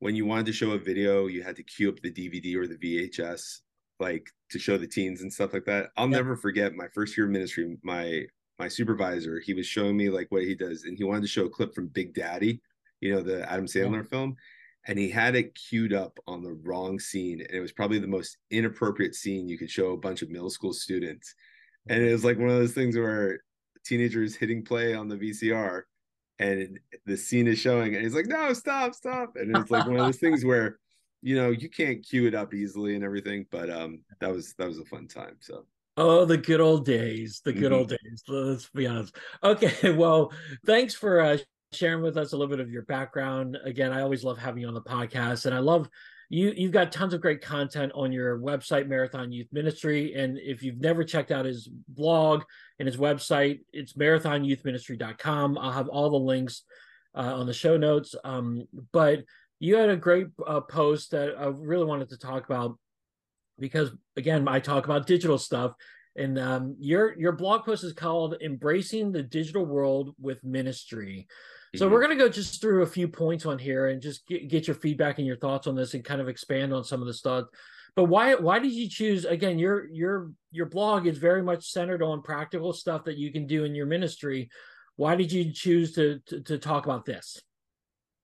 when 0.00 0.14
you 0.14 0.26
wanted 0.26 0.46
to 0.46 0.52
show 0.52 0.72
a 0.72 0.78
video, 0.78 1.26
you 1.26 1.42
had 1.42 1.56
to 1.56 1.62
queue 1.62 1.88
up 1.88 2.00
the 2.00 2.12
DVD 2.12 2.56
or 2.56 2.66
the 2.66 2.76
VHS, 2.76 3.60
like 3.98 4.30
to 4.50 4.58
show 4.58 4.78
the 4.78 4.86
teens 4.86 5.22
and 5.22 5.32
stuff 5.32 5.52
like 5.52 5.64
that. 5.64 5.90
I'll 5.96 6.08
never 6.08 6.36
forget 6.36 6.74
my 6.74 6.86
first 6.94 7.16
year 7.16 7.26
of 7.26 7.32
ministry. 7.32 7.76
My 7.82 8.24
my 8.58 8.68
supervisor, 8.68 9.40
he 9.40 9.54
was 9.54 9.66
showing 9.66 9.96
me 9.96 10.10
like 10.10 10.26
what 10.30 10.42
he 10.42 10.54
does, 10.54 10.84
and 10.84 10.96
he 10.96 11.04
wanted 11.04 11.22
to 11.22 11.28
show 11.28 11.46
a 11.46 11.50
clip 11.50 11.74
from 11.74 11.88
Big 11.88 12.14
Daddy, 12.14 12.60
you 13.00 13.14
know, 13.14 13.22
the 13.22 13.50
Adam 13.50 13.66
Sandler 13.66 14.08
film, 14.08 14.36
and 14.86 14.98
he 14.98 15.08
had 15.08 15.36
it 15.36 15.54
queued 15.54 15.92
up 15.92 16.18
on 16.26 16.42
the 16.42 16.52
wrong 16.52 16.98
scene, 16.98 17.40
and 17.40 17.50
it 17.50 17.60
was 17.60 17.72
probably 17.72 17.98
the 17.98 18.06
most 18.08 18.38
inappropriate 18.50 19.14
scene 19.14 19.48
you 19.48 19.58
could 19.58 19.70
show 19.70 19.92
a 19.92 19.96
bunch 19.96 20.22
of 20.22 20.30
middle 20.30 20.50
school 20.50 20.72
students, 20.72 21.34
and 21.88 22.02
it 22.02 22.10
was 22.10 22.24
like 22.24 22.38
one 22.38 22.48
of 22.48 22.56
those 22.56 22.72
things 22.72 22.96
where 22.96 23.40
teenagers 23.84 24.34
hitting 24.34 24.64
play 24.64 24.94
on 24.94 25.08
the 25.08 25.16
VCR 25.16 25.82
and 26.38 26.78
the 27.06 27.16
scene 27.16 27.46
is 27.46 27.58
showing 27.58 27.94
and 27.94 28.04
he's 28.04 28.14
like 28.14 28.26
no 28.26 28.52
stop 28.52 28.94
stop 28.94 29.32
and 29.36 29.56
it's 29.56 29.70
like 29.70 29.86
one 29.86 29.96
of 29.96 30.06
those 30.06 30.16
things 30.20 30.44
where 30.44 30.78
you 31.22 31.34
know 31.34 31.50
you 31.50 31.68
can't 31.68 32.06
cue 32.06 32.26
it 32.26 32.34
up 32.34 32.54
easily 32.54 32.94
and 32.94 33.04
everything 33.04 33.44
but 33.50 33.68
um 33.70 34.00
that 34.20 34.30
was 34.32 34.54
that 34.58 34.68
was 34.68 34.78
a 34.78 34.84
fun 34.84 35.06
time 35.08 35.36
so 35.40 35.64
Oh, 36.00 36.24
the 36.24 36.36
good 36.36 36.60
old 36.60 36.84
days, 36.84 37.42
the 37.44 37.52
good 37.52 37.72
mm-hmm. 37.72 37.74
old 37.74 37.88
days. 37.88 38.22
Let's 38.28 38.68
be 38.70 38.86
honest. 38.86 39.16
Okay, 39.42 39.90
well, 39.96 40.32
thanks 40.64 40.94
for 40.94 41.20
uh, 41.20 41.38
sharing 41.72 42.04
with 42.04 42.16
us 42.16 42.32
a 42.32 42.36
little 42.36 42.48
bit 42.48 42.60
of 42.60 42.70
your 42.70 42.82
background. 42.82 43.58
Again, 43.64 43.92
I 43.92 44.02
always 44.02 44.22
love 44.22 44.38
having 44.38 44.62
you 44.62 44.68
on 44.68 44.74
the 44.74 44.80
podcast, 44.80 45.46
and 45.46 45.54
I 45.56 45.58
love 45.58 45.90
you. 46.28 46.52
You've 46.56 46.72
got 46.72 46.92
tons 46.92 47.14
of 47.14 47.20
great 47.20 47.40
content 47.40 47.92
on 47.94 48.12
your 48.12 48.38
website, 48.38 48.88
Marathon 48.88 49.32
Youth 49.32 49.48
Ministry, 49.52 50.14
and 50.14 50.38
if 50.38 50.62
you've 50.62 50.80
never 50.80 51.04
checked 51.04 51.30
out 51.30 51.44
his 51.44 51.68
blog 51.88 52.42
and 52.78 52.86
his 52.86 52.96
website, 52.96 53.60
it's 53.72 53.94
marathonyouthministry.com. 53.94 55.58
I'll 55.58 55.72
have 55.72 55.88
all 55.88 56.10
the 56.10 56.16
links 56.16 56.62
uh, 57.14 57.34
on 57.34 57.46
the 57.46 57.52
show 57.52 57.76
notes. 57.76 58.14
Um, 58.24 58.66
but 58.92 59.24
you 59.58 59.76
had 59.76 59.88
a 59.88 59.96
great 59.96 60.28
uh, 60.46 60.60
post 60.60 61.10
that 61.10 61.34
I 61.38 61.46
really 61.46 61.84
wanted 61.84 62.10
to 62.10 62.18
talk 62.18 62.44
about 62.44 62.78
because 63.58 63.90
again, 64.16 64.46
I 64.48 64.60
talk 64.60 64.84
about 64.84 65.06
digital 65.06 65.38
stuff, 65.38 65.72
and 66.16 66.38
um, 66.38 66.76
your 66.78 67.18
your 67.18 67.32
blog 67.32 67.64
post 67.64 67.84
is 67.84 67.92
called 67.92 68.36
"Embracing 68.40 69.12
the 69.12 69.22
Digital 69.22 69.64
World 69.64 70.14
with 70.20 70.44
Ministry." 70.44 71.26
So 71.76 71.84
mm-hmm. 71.84 71.92
we're 71.92 72.00
going 72.00 72.16
to 72.16 72.24
go 72.24 72.28
just 72.28 72.60
through 72.60 72.82
a 72.82 72.86
few 72.86 73.08
points 73.08 73.44
on 73.44 73.58
here 73.58 73.88
and 73.88 74.00
just 74.00 74.26
get, 74.26 74.48
get 74.48 74.66
your 74.66 74.76
feedback 74.76 75.18
and 75.18 75.26
your 75.26 75.36
thoughts 75.36 75.66
on 75.66 75.74
this, 75.74 75.94
and 75.94 76.04
kind 76.04 76.20
of 76.20 76.28
expand 76.28 76.72
on 76.72 76.84
some 76.84 77.00
of 77.00 77.06
the 77.06 77.14
stuff. 77.14 77.46
But 77.94 78.04
why 78.04 78.34
why 78.34 78.58
did 78.58 78.72
you 78.72 78.88
choose 78.88 79.24
again? 79.24 79.58
Your 79.58 79.88
your 79.88 80.30
your 80.50 80.66
blog 80.66 81.06
is 81.06 81.18
very 81.18 81.42
much 81.42 81.70
centered 81.70 82.02
on 82.02 82.22
practical 82.22 82.72
stuff 82.72 83.04
that 83.04 83.18
you 83.18 83.32
can 83.32 83.46
do 83.46 83.64
in 83.64 83.74
your 83.74 83.86
ministry. 83.86 84.50
Why 84.96 85.16
did 85.16 85.32
you 85.32 85.52
choose 85.52 85.92
to 85.94 86.20
to, 86.26 86.40
to 86.42 86.58
talk 86.58 86.86
about 86.86 87.04
this? 87.04 87.40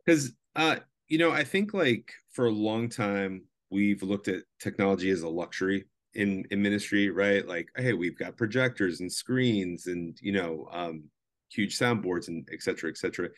Because 0.04 0.32
uh, 0.54 0.76
you 1.08 1.18
know, 1.18 1.32
I 1.32 1.44
think 1.44 1.74
like 1.74 2.12
for 2.32 2.46
a 2.46 2.52
long 2.52 2.88
time 2.88 3.42
we've 3.70 4.02
looked 4.02 4.28
at 4.28 4.42
technology 4.60 5.10
as 5.10 5.22
a 5.22 5.28
luxury 5.28 5.86
in 6.14 6.44
in 6.50 6.62
ministry, 6.62 7.10
right? 7.10 7.46
Like, 7.46 7.68
hey, 7.76 7.92
we've 7.92 8.18
got 8.18 8.36
projectors 8.36 9.00
and 9.00 9.12
screens 9.12 9.86
and 9.86 10.16
you 10.22 10.32
know, 10.32 10.68
um, 10.72 11.04
huge 11.50 11.78
soundboards 11.78 12.28
and 12.28 12.48
et 12.52 12.62
cetera, 12.62 12.90
et 12.90 12.96
cetera. 12.96 13.28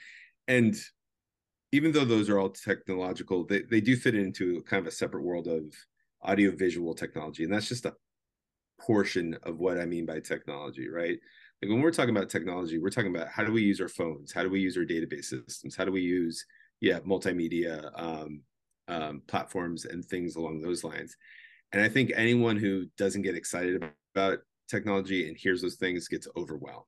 And 0.49 0.77
even 1.73 1.93
though 1.93 2.05
those 2.05 2.29
are 2.31 2.39
all 2.39 2.51
technological, 2.51 3.45
they, 3.45 3.63
they 3.63 3.81
do 3.81 3.97
fit 3.97 4.15
into 4.15 4.63
kind 4.63 4.81
of 4.81 4.87
a 4.87 4.95
separate 4.97 5.25
world 5.25 5.49
of 5.49 5.65
audio 6.23 6.51
visual 6.51 6.95
technology. 6.95 7.45
And 7.45 7.53
that's 7.53 7.69
just 7.69 7.87
a 7.87 7.95
portion 8.81 9.37
of 9.43 9.59
what 9.59 9.79
I 9.79 9.87
mean 9.87 10.07
by 10.07 10.21
technology, 10.21 10.89
right? 10.89 11.19
Like 11.63 11.71
when 11.71 11.81
we're 11.81 11.91
talking 11.91 12.17
about 12.17 12.29
technology, 12.29 12.79
we're 12.79 12.91
talking 12.91 13.15
about 13.15 13.29
how 13.29 13.45
do 13.45 13.53
we 13.53 13.63
use 13.63 13.81
our 13.81 13.89
phones? 13.89 14.33
How 14.33 14.43
do 14.43 14.51
we 14.51 14.61
use 14.61 14.77
our 14.77 14.85
database 14.85 15.25
systems? 15.25 15.75
How 15.75 15.85
do 15.85 15.93
we 15.93 16.03
use 16.03 16.45
yeah 16.81 17.01
multimedia 17.01 17.91
um, 18.01 18.41
um, 18.89 19.23
platforms 19.27 19.85
and 19.85 20.05
things 20.05 20.37
along 20.37 20.61
those 20.61 20.85
lines 20.85 21.17
and 21.73 21.83
i 21.83 21.89
think 21.89 22.13
anyone 22.15 22.57
who 22.57 22.87
doesn't 22.97 23.23
get 23.23 23.35
excited 23.35 23.83
about 24.15 24.39
technology 24.69 25.29
and 25.29 25.37
hears 25.37 25.63
those 25.63 25.77
things 25.77 26.09
gets 26.09 26.29
overwhelmed 26.37 26.85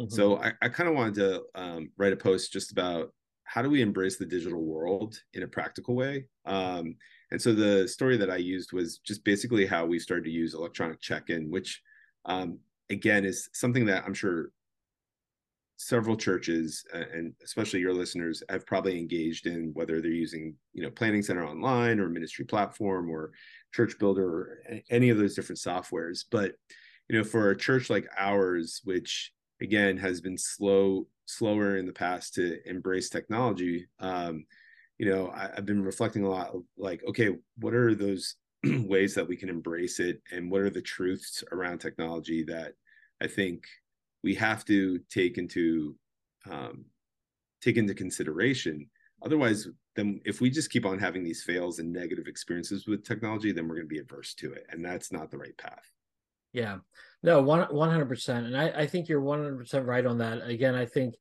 mm-hmm. 0.00 0.14
so 0.14 0.38
i, 0.38 0.52
I 0.62 0.68
kind 0.68 0.88
of 0.88 0.94
wanted 0.94 1.14
to 1.16 1.42
um, 1.54 1.90
write 1.96 2.12
a 2.12 2.16
post 2.16 2.52
just 2.52 2.72
about 2.72 3.12
how 3.44 3.62
do 3.62 3.70
we 3.70 3.82
embrace 3.82 4.16
the 4.16 4.26
digital 4.26 4.62
world 4.62 5.20
in 5.34 5.42
a 5.42 5.48
practical 5.48 5.94
way 5.94 6.26
um, 6.46 6.96
and 7.30 7.40
so 7.40 7.52
the 7.52 7.86
story 7.88 8.16
that 8.16 8.30
i 8.30 8.36
used 8.36 8.72
was 8.72 8.98
just 8.98 9.24
basically 9.24 9.66
how 9.66 9.86
we 9.86 9.98
started 9.98 10.24
to 10.24 10.30
use 10.30 10.54
electronic 10.54 11.00
check-in 11.00 11.50
which 11.50 11.82
um, 12.26 12.58
again 12.90 13.24
is 13.24 13.48
something 13.52 13.86
that 13.86 14.04
i'm 14.06 14.14
sure 14.14 14.50
several 15.82 16.14
churches 16.14 16.84
and 16.92 17.32
especially 17.42 17.80
your 17.80 17.94
listeners 17.94 18.42
have 18.50 18.66
probably 18.66 18.98
engaged 18.98 19.46
in 19.46 19.70
whether 19.72 20.02
they're 20.02 20.10
using 20.10 20.54
you 20.74 20.82
know 20.82 20.90
planning 20.90 21.22
center 21.22 21.42
online 21.42 21.98
or 21.98 22.10
ministry 22.10 22.44
platform 22.44 23.08
or 23.08 23.32
church 23.72 23.98
builder 23.98 24.28
or 24.28 24.58
any 24.90 25.08
of 25.08 25.16
those 25.16 25.34
different 25.34 25.58
softwares 25.58 26.26
but 26.30 26.52
you 27.08 27.16
know 27.16 27.24
for 27.24 27.48
a 27.48 27.56
church 27.56 27.88
like 27.88 28.06
ours 28.18 28.82
which 28.84 29.32
again 29.60 29.96
has 29.96 30.20
been 30.20 30.38
slow 30.38 31.06
slower 31.26 31.76
in 31.76 31.86
the 31.86 31.92
past 31.92 32.34
to 32.34 32.58
embrace 32.68 33.08
technology 33.08 33.86
um 34.00 34.44
you 34.98 35.08
know 35.08 35.30
I, 35.30 35.50
have 35.54 35.66
been 35.66 35.82
reflecting 35.82 36.24
a 36.24 36.30
lot 36.30 36.54
like 36.76 37.02
okay 37.06 37.30
what 37.58 37.74
are 37.74 37.94
those 37.94 38.36
ways 38.64 39.14
that 39.14 39.28
we 39.28 39.36
can 39.36 39.48
embrace 39.48 40.00
it 40.00 40.20
and 40.32 40.50
what 40.50 40.60
are 40.60 40.70
the 40.70 40.82
truths 40.82 41.44
around 41.52 41.78
technology 41.78 42.42
that 42.44 42.72
i 43.22 43.26
think 43.26 43.64
we 44.22 44.34
have 44.34 44.64
to 44.66 44.98
take 45.10 45.38
into 45.38 45.96
um, 46.50 46.84
take 47.60 47.76
into 47.76 47.94
consideration. 47.94 48.88
Otherwise, 49.22 49.68
then 49.96 50.20
if 50.24 50.40
we 50.40 50.50
just 50.50 50.70
keep 50.70 50.86
on 50.86 50.98
having 50.98 51.22
these 51.22 51.42
fails 51.42 51.78
and 51.78 51.92
negative 51.92 52.26
experiences 52.26 52.86
with 52.86 53.04
technology, 53.04 53.52
then 53.52 53.68
we're 53.68 53.76
going 53.76 53.88
to 53.88 53.94
be 53.94 53.98
adverse 53.98 54.34
to 54.34 54.52
it, 54.52 54.66
and 54.70 54.84
that's 54.84 55.12
not 55.12 55.30
the 55.30 55.38
right 55.38 55.56
path. 55.58 55.90
Yeah, 56.52 56.78
no, 57.22 57.42
one 57.42 57.62
one 57.74 57.90
hundred 57.90 58.08
percent, 58.08 58.46
and 58.46 58.56
I, 58.56 58.68
I 58.70 58.86
think 58.86 59.08
you're 59.08 59.20
one 59.20 59.38
hundred 59.38 59.58
percent 59.58 59.86
right 59.86 60.04
on 60.04 60.18
that. 60.18 60.46
Again, 60.46 60.74
I 60.74 60.86
think 60.86 61.14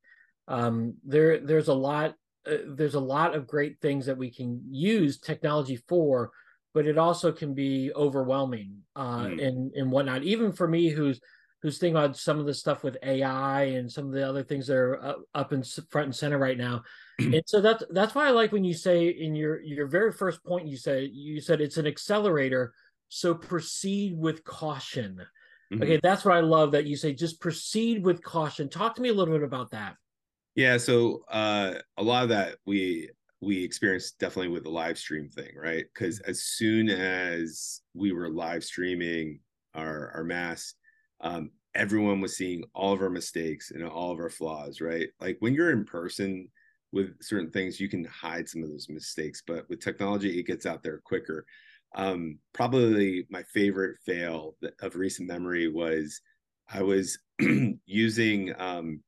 um, 0.48 0.95
there 1.05 1.39
there's 1.39 1.67
a 1.67 1.74
lot 1.74 2.15
uh, 2.48 2.57
there's 2.67 2.95
a 2.95 3.00
lot 3.00 3.36
of 3.36 3.48
great 3.48 3.79
things 3.81 4.05
that 4.05 4.17
we 4.17 4.31
can 4.31 4.62
use 4.69 5.19
technology 5.19 5.77
for, 5.88 6.31
but 6.74 6.88
it 6.88 6.98
also 6.98 7.31
can 7.31 7.53
be 7.53 7.91
overwhelming 7.95 8.77
uh, 8.95 9.25
mm. 9.25 9.45
and 9.45 9.71
and 9.74 9.91
whatnot. 9.91 10.24
Even 10.24 10.51
for 10.51 10.67
me, 10.67 10.89
who's 10.89 11.19
who's 11.62 11.77
thinking 11.77 11.98
about 11.98 12.15
some 12.15 12.39
of 12.39 12.45
the 12.45 12.53
stuff 12.53 12.83
with 12.83 12.98
AI 13.03 13.63
and 13.63 13.91
some 13.91 14.05
of 14.05 14.13
the 14.13 14.27
other 14.27 14.43
things 14.43 14.67
that 14.67 14.77
are 14.77 15.15
up 15.33 15.51
in 15.51 15.63
front 15.89 16.05
and 16.05 16.15
center 16.15 16.38
right 16.38 16.57
now. 16.57 16.81
and 17.19 17.43
so 17.45 17.62
that's 17.62 17.83
that's 17.91 18.15
why 18.15 18.27
I 18.27 18.31
like 18.31 18.51
when 18.51 18.63
you 18.63 18.74
say 18.74 19.09
in 19.09 19.36
your 19.36 19.62
your 19.62 19.88
very 19.88 20.12
first 20.12 20.43
point 20.43 20.67
you 20.67 20.77
said 20.77 21.09
you 21.12 21.41
said 21.41 21.62
it's 21.62 21.77
an 21.77 21.88
accelerator. 21.88 22.74
So 23.10 23.34
proceed 23.34 24.18
with 24.18 24.44
caution. 24.44 25.22
Mm-hmm. 25.72 25.84
Okay, 25.84 26.00
that's 26.01 26.25
what 26.25 26.36
I 26.36 26.39
love 26.39 26.72
that 26.72 26.86
you 26.86 26.96
say. 26.96 27.13
Just 27.13 27.39
proceed 27.39 28.04
with 28.04 28.24
caution. 28.24 28.70
Talk 28.70 28.96
to 28.96 29.01
me 29.01 29.10
a 29.10 29.13
little 29.13 29.34
bit 29.34 29.44
about 29.44 29.72
that. 29.72 29.96
Yeah, 30.56 30.78
so 30.78 31.24
uh, 31.30 31.75
a 31.98 32.04
lot 32.04 32.24
of 32.24 32.30
that 32.30 32.58
we 32.66 33.10
we 33.42 33.63
experienced 33.63 34.20
definitely 34.20 34.50
with 34.50 34.63
the 34.63 34.70
live 34.70 34.98
stream 34.98 35.30
thing, 35.30 35.51
right? 35.56 35.86
Because 35.94 36.20
as 36.22 36.44
soon 36.44 36.89
as 36.89 37.82
we 37.94 38.12
were 38.12 38.30
live 38.30 38.63
streaming 38.63 39.39
our 39.74 40.12
our 40.16 40.24
mass, 40.24 40.74
um, 41.22 41.51
everyone 41.75 42.20
was 42.20 42.36
seeing 42.36 42.63
all 42.74 42.94
of 42.94 43.01
our 43.01 43.10
mistakes 43.10 43.72
and 43.72 43.84
all 43.86 44.12
of 44.12 44.20
our 44.20 44.30
flaws, 44.30 44.82
right? 44.82 45.10
Like 45.20 45.38
when 45.39 45.54
you're 45.54 45.72
in 45.72 45.86
person 45.86 46.50
with 46.92 47.22
certain 47.22 47.51
things, 47.51 47.80
you 47.80 47.88
can 47.88 48.04
hide 48.06 48.50
some 48.50 48.63
of 48.63 48.70
those 48.70 48.89
mistakes, 48.89 49.44
but 49.46 49.70
with 49.70 49.80
technology, 49.80 50.39
it 50.39 50.48
gets 50.48 50.66
out 50.66 50.82
there 50.82 51.01
quicker. 51.06 51.46
Um, 51.96 52.38
probably 52.53 53.25
my 53.29 53.43
favorite 53.43 53.98
fail 54.05 54.55
of 54.81 54.96
recent 54.96 55.27
memory 55.27 55.67
was 55.67 56.22
I 56.72 56.81
was 56.84 57.17
using, 57.86 58.53
um, 58.60 59.01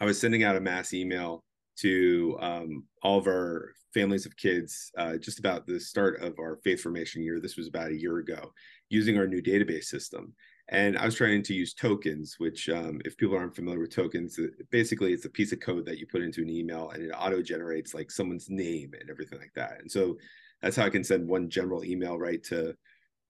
I 0.00 0.04
was 0.04 0.20
sending 0.20 0.42
out 0.42 0.56
a 0.56 0.60
mass 0.60 0.94
email 0.94 1.44
to 1.78 2.36
um, 2.40 2.84
all 3.02 3.18
of 3.18 3.26
our 3.26 3.72
families 3.92 4.24
of 4.24 4.36
kids 4.36 4.90
uh, 4.96 5.16
just 5.16 5.38
about 5.38 5.66
the 5.66 5.78
start 5.78 6.22
of 6.22 6.38
our 6.38 6.58
faith 6.64 6.80
formation 6.80 7.22
year. 7.22 7.40
This 7.40 7.56
was 7.56 7.68
about 7.68 7.90
a 7.90 7.98
year 7.98 8.18
ago, 8.18 8.52
using 8.88 9.18
our 9.18 9.26
new 9.26 9.42
database 9.42 9.84
system 9.84 10.34
and 10.68 10.96
I 10.96 11.04
was 11.04 11.16
trying 11.16 11.42
to 11.42 11.54
use 11.54 11.74
tokens, 11.74 12.36
which, 12.38 12.68
um, 12.68 13.00
if 13.04 13.16
people 13.16 13.36
aren't 13.36 13.54
familiar 13.54 13.80
with 13.80 13.94
tokens, 13.94 14.38
basically 14.70 15.12
it's 15.12 15.26
a 15.26 15.30
piece 15.30 15.52
of 15.52 15.60
code 15.60 15.84
that 15.86 15.98
you 15.98 16.06
put 16.06 16.22
into 16.22 16.40
an 16.40 16.48
email 16.48 16.90
and 16.90 17.02
it 17.02 17.10
auto 17.10 17.42
generates 17.42 17.94
like 17.94 18.10
someone's 18.10 18.48
name 18.48 18.92
and 18.98 19.10
everything 19.10 19.38
like 19.38 19.52
that. 19.54 19.80
And 19.80 19.90
so 19.90 20.16
that's 20.62 20.76
how 20.76 20.86
I 20.86 20.90
can 20.90 21.04
send 21.04 21.26
one 21.26 21.50
general 21.50 21.84
email 21.84 22.18
right 22.18 22.42
to 22.44 22.74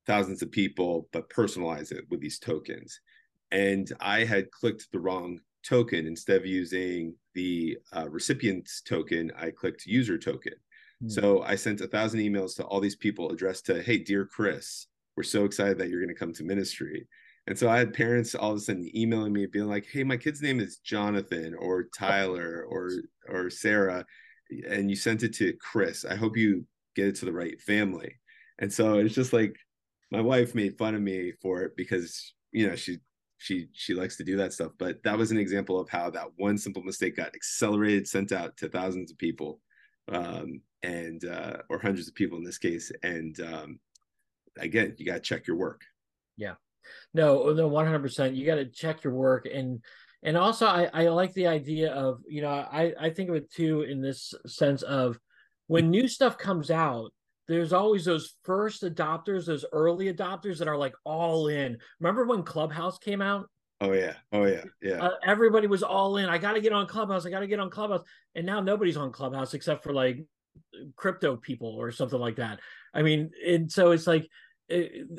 thousands 0.07 0.43
of 0.43 0.51
people, 0.51 1.09
but 1.13 1.31
personalize 1.31 1.93
it 1.93 2.05
with 2.11 2.21
these 2.21 2.39
tokens. 2.39 3.01
And 3.51 3.91
I 4.01 4.25
had 4.25 4.51
clicked 4.51 4.89
the 4.93 5.01
wrong 5.01 5.41
token 5.63 6.07
instead 6.07 6.39
of 6.41 6.47
using 6.47 7.15
the 7.35 7.79
uh, 7.95 8.09
recipient's 8.09 8.83
token, 8.83 9.31
I 9.39 9.51
clicked 9.51 9.87
user 9.87 10.19
token. 10.19 10.55
Mm-hmm. 11.03 11.09
So 11.09 11.43
I 11.43 11.57
sent 11.57 11.81
a 11.81 11.87
thousand 11.87 12.21
emails 12.21 12.57
to 12.57 12.65
all 12.65 12.81
these 12.81 12.97
people 12.97 13.31
addressed 13.31 13.67
to, 13.67 13.83
hey, 13.83 13.99
dear 13.99 14.27
Chris, 14.27 14.87
we're 15.17 15.23
so 15.23 15.45
excited 15.45 15.79
that 15.79 15.89
you're 15.89 16.01
going 16.01 16.15
to 16.15 16.19
come 16.19 16.33
to 16.35 16.45
ministry. 16.45 17.07
And 17.47 17.59
so 17.59 17.69
I 17.69 17.79
had 17.79 17.93
parents 17.93 18.35
all 18.35 18.53
of 18.53 18.59
a 18.59 18.61
sudden 18.61 18.91
emailing 18.97 19.33
me, 19.33 19.47
being 19.47 19.67
like, 19.67 19.87
"Hey, 19.91 20.05
my 20.05 20.17
kid's 20.17 20.41
name 20.41 20.61
is 20.61 20.79
Jonathan 20.79 21.55
or 21.59 21.89
Tyler 21.97 22.65
or 22.69 22.89
or 23.29 23.51
Sarah, 23.51 24.07
and 24.69 24.89
you 24.89 24.95
sent 24.95 25.25
it 25.25 25.35
to 25.35 25.53
Chris. 25.55 26.05
I 26.05 26.15
hope 26.15 26.37
you 26.37 26.65
get 26.95 27.09
it 27.09 27.17
to 27.17 27.25
the 27.25 27.33
right 27.33 27.61
family." 27.61 28.17
And 28.59 28.73
so 28.73 28.99
it's 28.99 29.15
just 29.15 29.33
like 29.33 29.57
my 30.11 30.21
wife 30.21 30.55
made 30.55 30.79
fun 30.79 30.95
of 30.95 31.01
me 31.01 31.33
for 31.41 31.63
it 31.63 31.73
because 31.77 32.35
you 32.53 32.69
know 32.69 32.77
she 32.77 32.99
she 33.39 33.67
she 33.73 33.95
likes 33.95 34.17
to 34.17 34.25
do 34.25 34.37
that 34.37 34.53
stuff. 34.53 34.73
But 34.79 35.03
that 35.03 35.19
was 35.19 35.31
an 35.33 35.39
example 35.39 35.81
of 35.81 35.89
how 35.89 36.11
that 36.11 36.29
one 36.37 36.57
simple 36.57 36.83
mistake 36.83 37.17
got 37.17 37.35
accelerated, 37.35 38.07
sent 38.07 38.31
out 38.31 38.57
to 38.59 38.69
thousands 38.69 39.11
of 39.11 39.19
people, 39.19 39.61
um, 40.09 40.61
and 40.83 41.25
uh, 41.25 41.59
or 41.69 41.79
hundreds 41.79 42.09
of 42.09 42.15
people 42.15 42.39
in 42.39 42.45
this 42.45 42.59
case. 42.59 42.93
And 43.03 43.39
um, 43.41 43.81
again, 44.59 44.95
you 44.97 45.07
got 45.07 45.15
to 45.15 45.21
check 45.21 45.47
your 45.47 45.57
work. 45.57 45.83
Yeah. 46.37 46.55
No, 47.15 47.53
no, 47.53 47.69
one 47.69 47.87
hundred 47.87 48.03
percent. 48.03 48.37
You 48.37 48.47
got 48.47 48.57
to 48.57 48.67
check 48.67 49.03
your 49.03 49.15
work, 49.15 49.47
and 49.53 49.83
and 50.23 50.37
also 50.37 50.67
I 50.67 50.89
I 50.93 51.09
like 51.09 51.33
the 51.35 51.47
idea 51.47 51.93
of 51.93 52.21
you 52.29 52.43
know 52.43 52.49
I 52.49 52.95
I 52.99 53.11
think 53.11 53.29
of 53.29 53.35
it 53.35 53.51
too 53.51 53.83
in 53.83 54.01
this 54.01 54.35
sense 54.47 54.83
of 54.83 55.19
when 55.73 55.91
new 55.91 56.07
stuff 56.07 56.37
comes 56.37 56.71
out, 56.71 57.13
there's 57.49 57.73
always 57.73 58.05
those 58.05 58.35
first 58.45 58.83
adopters, 58.83 59.47
those 59.47 59.65
early 59.73 60.13
adopters 60.13 60.59
that 60.59 60.69
are 60.69 60.77
like 60.77 60.93
all 61.05 61.49
in. 61.49 61.79
Remember 61.99 62.27
when 62.27 62.43
Clubhouse 62.43 62.99
came 62.99 63.23
out? 63.23 63.49
Oh 63.81 63.93
yeah, 63.93 64.13
oh 64.33 64.45
yeah, 64.45 64.65
yeah. 64.83 65.03
Uh, 65.03 65.15
everybody 65.25 65.67
was 65.67 65.83
all 65.83 66.19
in. 66.19 66.29
I 66.29 66.37
got 66.37 66.53
to 66.53 66.61
get 66.61 66.75
on 66.75 66.87
Clubhouse. 66.87 67.25
I 67.25 67.31
got 67.31 67.41
to 67.41 67.47
get 67.47 67.59
on 67.59 67.71
Clubhouse. 67.71 68.03
And 68.35 68.45
now 68.45 68.61
nobody's 68.61 68.99
on 68.99 69.13
Clubhouse 69.13 69.55
except 69.55 69.83
for 69.83 69.95
like 69.95 70.25
crypto 70.95 71.37
people 71.37 71.75
or 71.75 71.91
something 71.91 72.21
like 72.21 72.37
that. 72.37 72.61
I 72.93 73.01
mean, 73.01 73.31
and 73.45 73.73
so 73.73 73.93
it's 73.93 74.07
like 74.07 74.29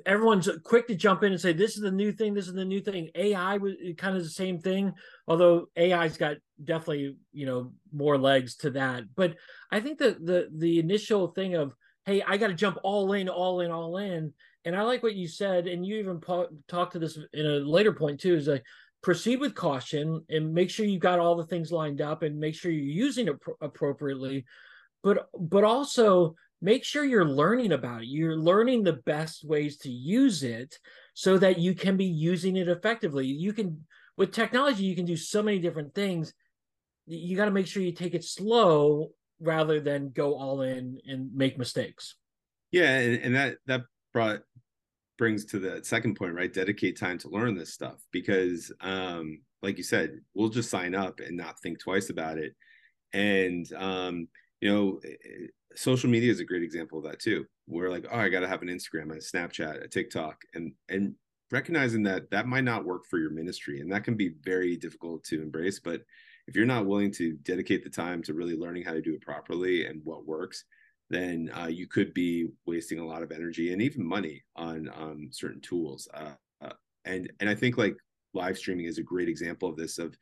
everyone's 0.05 0.49
quick 0.63 0.87
to 0.87 0.95
jump 0.95 1.23
in 1.23 1.31
and 1.31 1.41
say 1.41 1.53
this 1.53 1.75
is 1.75 1.81
the 1.81 1.91
new 1.91 2.11
thing. 2.11 2.33
This 2.33 2.47
is 2.47 2.53
the 2.53 2.65
new 2.65 2.81
thing. 2.81 3.09
AI 3.15 3.57
was 3.57 3.73
kind 3.97 4.15
of 4.15 4.23
the 4.23 4.29
same 4.29 4.59
thing, 4.59 4.93
although 5.27 5.67
AI's 5.77 6.17
got 6.17 6.37
definitely 6.63 7.15
you 7.31 7.45
know 7.45 7.73
more 7.91 8.17
legs 8.17 8.55
to 8.57 8.71
that. 8.71 9.03
But 9.15 9.35
I 9.71 9.79
think 9.79 9.99
that 9.99 10.25
the 10.25 10.49
the 10.55 10.79
initial 10.79 11.27
thing 11.27 11.55
of 11.55 11.73
hey, 12.05 12.21
I 12.21 12.37
got 12.37 12.47
to 12.47 12.53
jump 12.53 12.77
all 12.83 13.13
in, 13.13 13.29
all 13.29 13.61
in, 13.61 13.71
all 13.71 13.97
in. 13.97 14.33
And 14.65 14.75
I 14.75 14.83
like 14.83 15.03
what 15.03 15.15
you 15.15 15.27
said, 15.27 15.67
and 15.67 15.85
you 15.85 15.97
even 15.97 16.19
po- 16.19 16.49
talked 16.67 16.93
to 16.93 16.99
this 16.99 17.17
in 17.33 17.45
a 17.45 17.59
later 17.59 17.93
point 17.93 18.19
too. 18.19 18.35
Is 18.35 18.47
like 18.47 18.63
proceed 19.01 19.39
with 19.39 19.53
caution 19.53 20.23
and 20.29 20.53
make 20.53 20.69
sure 20.69 20.85
you've 20.85 21.01
got 21.01 21.19
all 21.19 21.35
the 21.35 21.45
things 21.45 21.71
lined 21.71 22.01
up 22.01 22.23
and 22.23 22.39
make 22.39 22.55
sure 22.55 22.71
you're 22.71 22.83
using 22.83 23.27
it 23.27 23.39
pro- 23.41 23.57
appropriately, 23.61 24.45
but 25.03 25.27
but 25.37 25.63
also 25.63 26.35
make 26.63 26.85
sure 26.85 27.03
you're 27.03 27.27
learning 27.27 27.73
about 27.73 28.03
it. 28.03 28.07
You're 28.07 28.37
learning 28.37 28.83
the 28.83 28.93
best 28.93 29.43
ways 29.45 29.77
to 29.79 29.91
use 29.91 30.43
it 30.43 30.79
so 31.13 31.37
that 31.37 31.59
you 31.59 31.75
can 31.75 31.97
be 31.97 32.05
using 32.05 32.55
it 32.55 32.69
effectively. 32.69 33.27
You 33.27 33.51
can 33.51 33.85
with 34.15 34.31
technology, 34.31 34.85
you 34.85 34.95
can 34.95 35.05
do 35.05 35.17
so 35.17 35.43
many 35.43 35.59
different 35.59 35.93
things. 35.93 36.33
You 37.05 37.35
got 37.35 37.45
to 37.45 37.51
make 37.51 37.67
sure 37.67 37.83
you 37.83 37.91
take 37.91 38.13
it 38.13 38.23
slow 38.23 39.11
rather 39.41 39.81
than 39.81 40.11
go 40.11 40.35
all 40.35 40.61
in 40.61 40.99
and 41.05 41.35
make 41.35 41.57
mistakes. 41.57 42.15
Yeah, 42.71 42.97
and, 42.97 43.21
and 43.21 43.35
that 43.35 43.57
that 43.67 43.81
brought 44.13 44.39
brings 45.17 45.45
to 45.45 45.59
the 45.59 45.81
second 45.83 46.15
point, 46.15 46.33
right? 46.33 46.51
Dedicate 46.51 46.97
time 46.97 47.17
to 47.19 47.29
learn 47.29 47.55
this 47.55 47.73
stuff 47.73 47.99
because 48.11 48.71
um 48.79 49.41
like 49.61 49.77
you 49.77 49.83
said, 49.83 50.21
we'll 50.33 50.49
just 50.49 50.69
sign 50.69 50.95
up 50.95 51.19
and 51.19 51.35
not 51.35 51.59
think 51.59 51.79
twice 51.79 52.09
about 52.09 52.37
it. 52.37 52.55
And 53.11 53.65
um 53.73 54.27
you 54.63 54.73
know, 54.73 54.99
eh, 55.03 55.09
eh, 55.25 55.47
social 55.75 56.09
media 56.09 56.31
is 56.31 56.39
a 56.39 56.45
great 56.45 56.63
example 56.63 56.97
of 56.97 57.03
that 57.03 57.19
too. 57.19 57.45
We're 57.67 57.89
like, 57.89 58.05
oh, 58.09 58.17
I 58.17 58.29
got 58.29 58.39
to 58.39 58.47
have 58.47 58.61
an 58.61 58.69
Instagram, 58.69 59.11
a 59.11 59.17
Snapchat, 59.17 59.83
a 59.83 59.89
TikTok, 59.89 60.37
and 60.53 60.71
and 60.87 61.15
recognizing 61.51 62.01
that 62.03 62.31
that 62.31 62.47
might 62.47 62.63
not 62.63 62.85
work 62.85 63.05
for 63.09 63.19
your 63.19 63.29
ministry, 63.29 63.81
and 63.81 63.91
that 63.91 64.05
can 64.05 64.15
be 64.15 64.35
very 64.41 64.77
difficult 64.77 65.25
to 65.25 65.41
embrace. 65.41 65.81
But 65.81 66.03
if 66.47 66.55
you're 66.55 66.65
not 66.65 66.85
willing 66.85 67.11
to 67.13 67.33
dedicate 67.43 67.83
the 67.83 67.89
time 67.89 68.23
to 68.23 68.33
really 68.33 68.55
learning 68.55 68.85
how 68.85 68.93
to 68.93 69.01
do 69.01 69.13
it 69.13 69.21
properly 69.21 69.85
and 69.85 69.99
what 70.05 70.25
works, 70.25 70.63
then 71.09 71.51
uh, 71.59 71.67
you 71.67 71.85
could 71.85 72.13
be 72.13 72.47
wasting 72.65 72.99
a 72.99 73.05
lot 73.05 73.21
of 73.21 73.33
energy 73.33 73.73
and 73.73 73.81
even 73.81 74.05
money 74.05 74.45
on 74.55 74.89
um, 74.95 75.27
certain 75.31 75.59
tools. 75.59 76.07
Uh, 76.13 76.35
uh, 76.61 76.73
and 77.03 77.29
and 77.41 77.49
I 77.49 77.55
think 77.55 77.77
like 77.77 77.97
live 78.33 78.57
streaming 78.57 78.85
is 78.85 78.97
a 78.97 79.03
great 79.03 79.27
example 79.27 79.67
of 79.67 79.75
this 79.75 79.97
of 79.97 80.15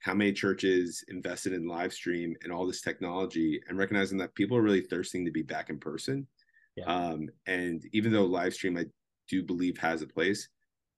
how 0.00 0.14
many 0.14 0.32
churches 0.32 1.04
invested 1.08 1.52
in 1.52 1.66
live 1.66 1.92
stream 1.92 2.34
and 2.42 2.52
all 2.52 2.66
this 2.66 2.80
technology 2.80 3.60
and 3.68 3.78
recognizing 3.78 4.18
that 4.18 4.34
people 4.34 4.56
are 4.56 4.62
really 4.62 4.80
thirsting 4.80 5.24
to 5.24 5.30
be 5.30 5.42
back 5.42 5.70
in 5.70 5.78
person. 5.78 6.26
Yeah. 6.76 6.84
Um, 6.84 7.28
and 7.46 7.82
even 7.92 8.12
though 8.12 8.24
live 8.24 8.54
stream 8.54 8.76
I 8.76 8.86
do 9.28 9.42
believe 9.42 9.76
has 9.78 10.02
a 10.02 10.06
place, 10.06 10.48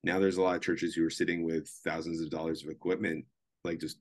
now 0.04 0.18
there's 0.18 0.36
a 0.36 0.42
lot 0.42 0.56
of 0.56 0.62
churches 0.62 0.94
who 0.94 1.04
are 1.04 1.10
sitting 1.10 1.44
with 1.44 1.68
thousands 1.84 2.20
of 2.20 2.30
dollars 2.30 2.62
of 2.62 2.70
equipment, 2.70 3.24
like 3.64 3.80
just 3.80 3.98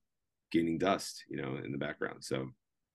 gaining 0.51 0.77
dust, 0.77 1.23
you 1.29 1.37
know, 1.37 1.57
in 1.63 1.71
the 1.71 1.77
background. 1.77 2.23
So 2.23 2.49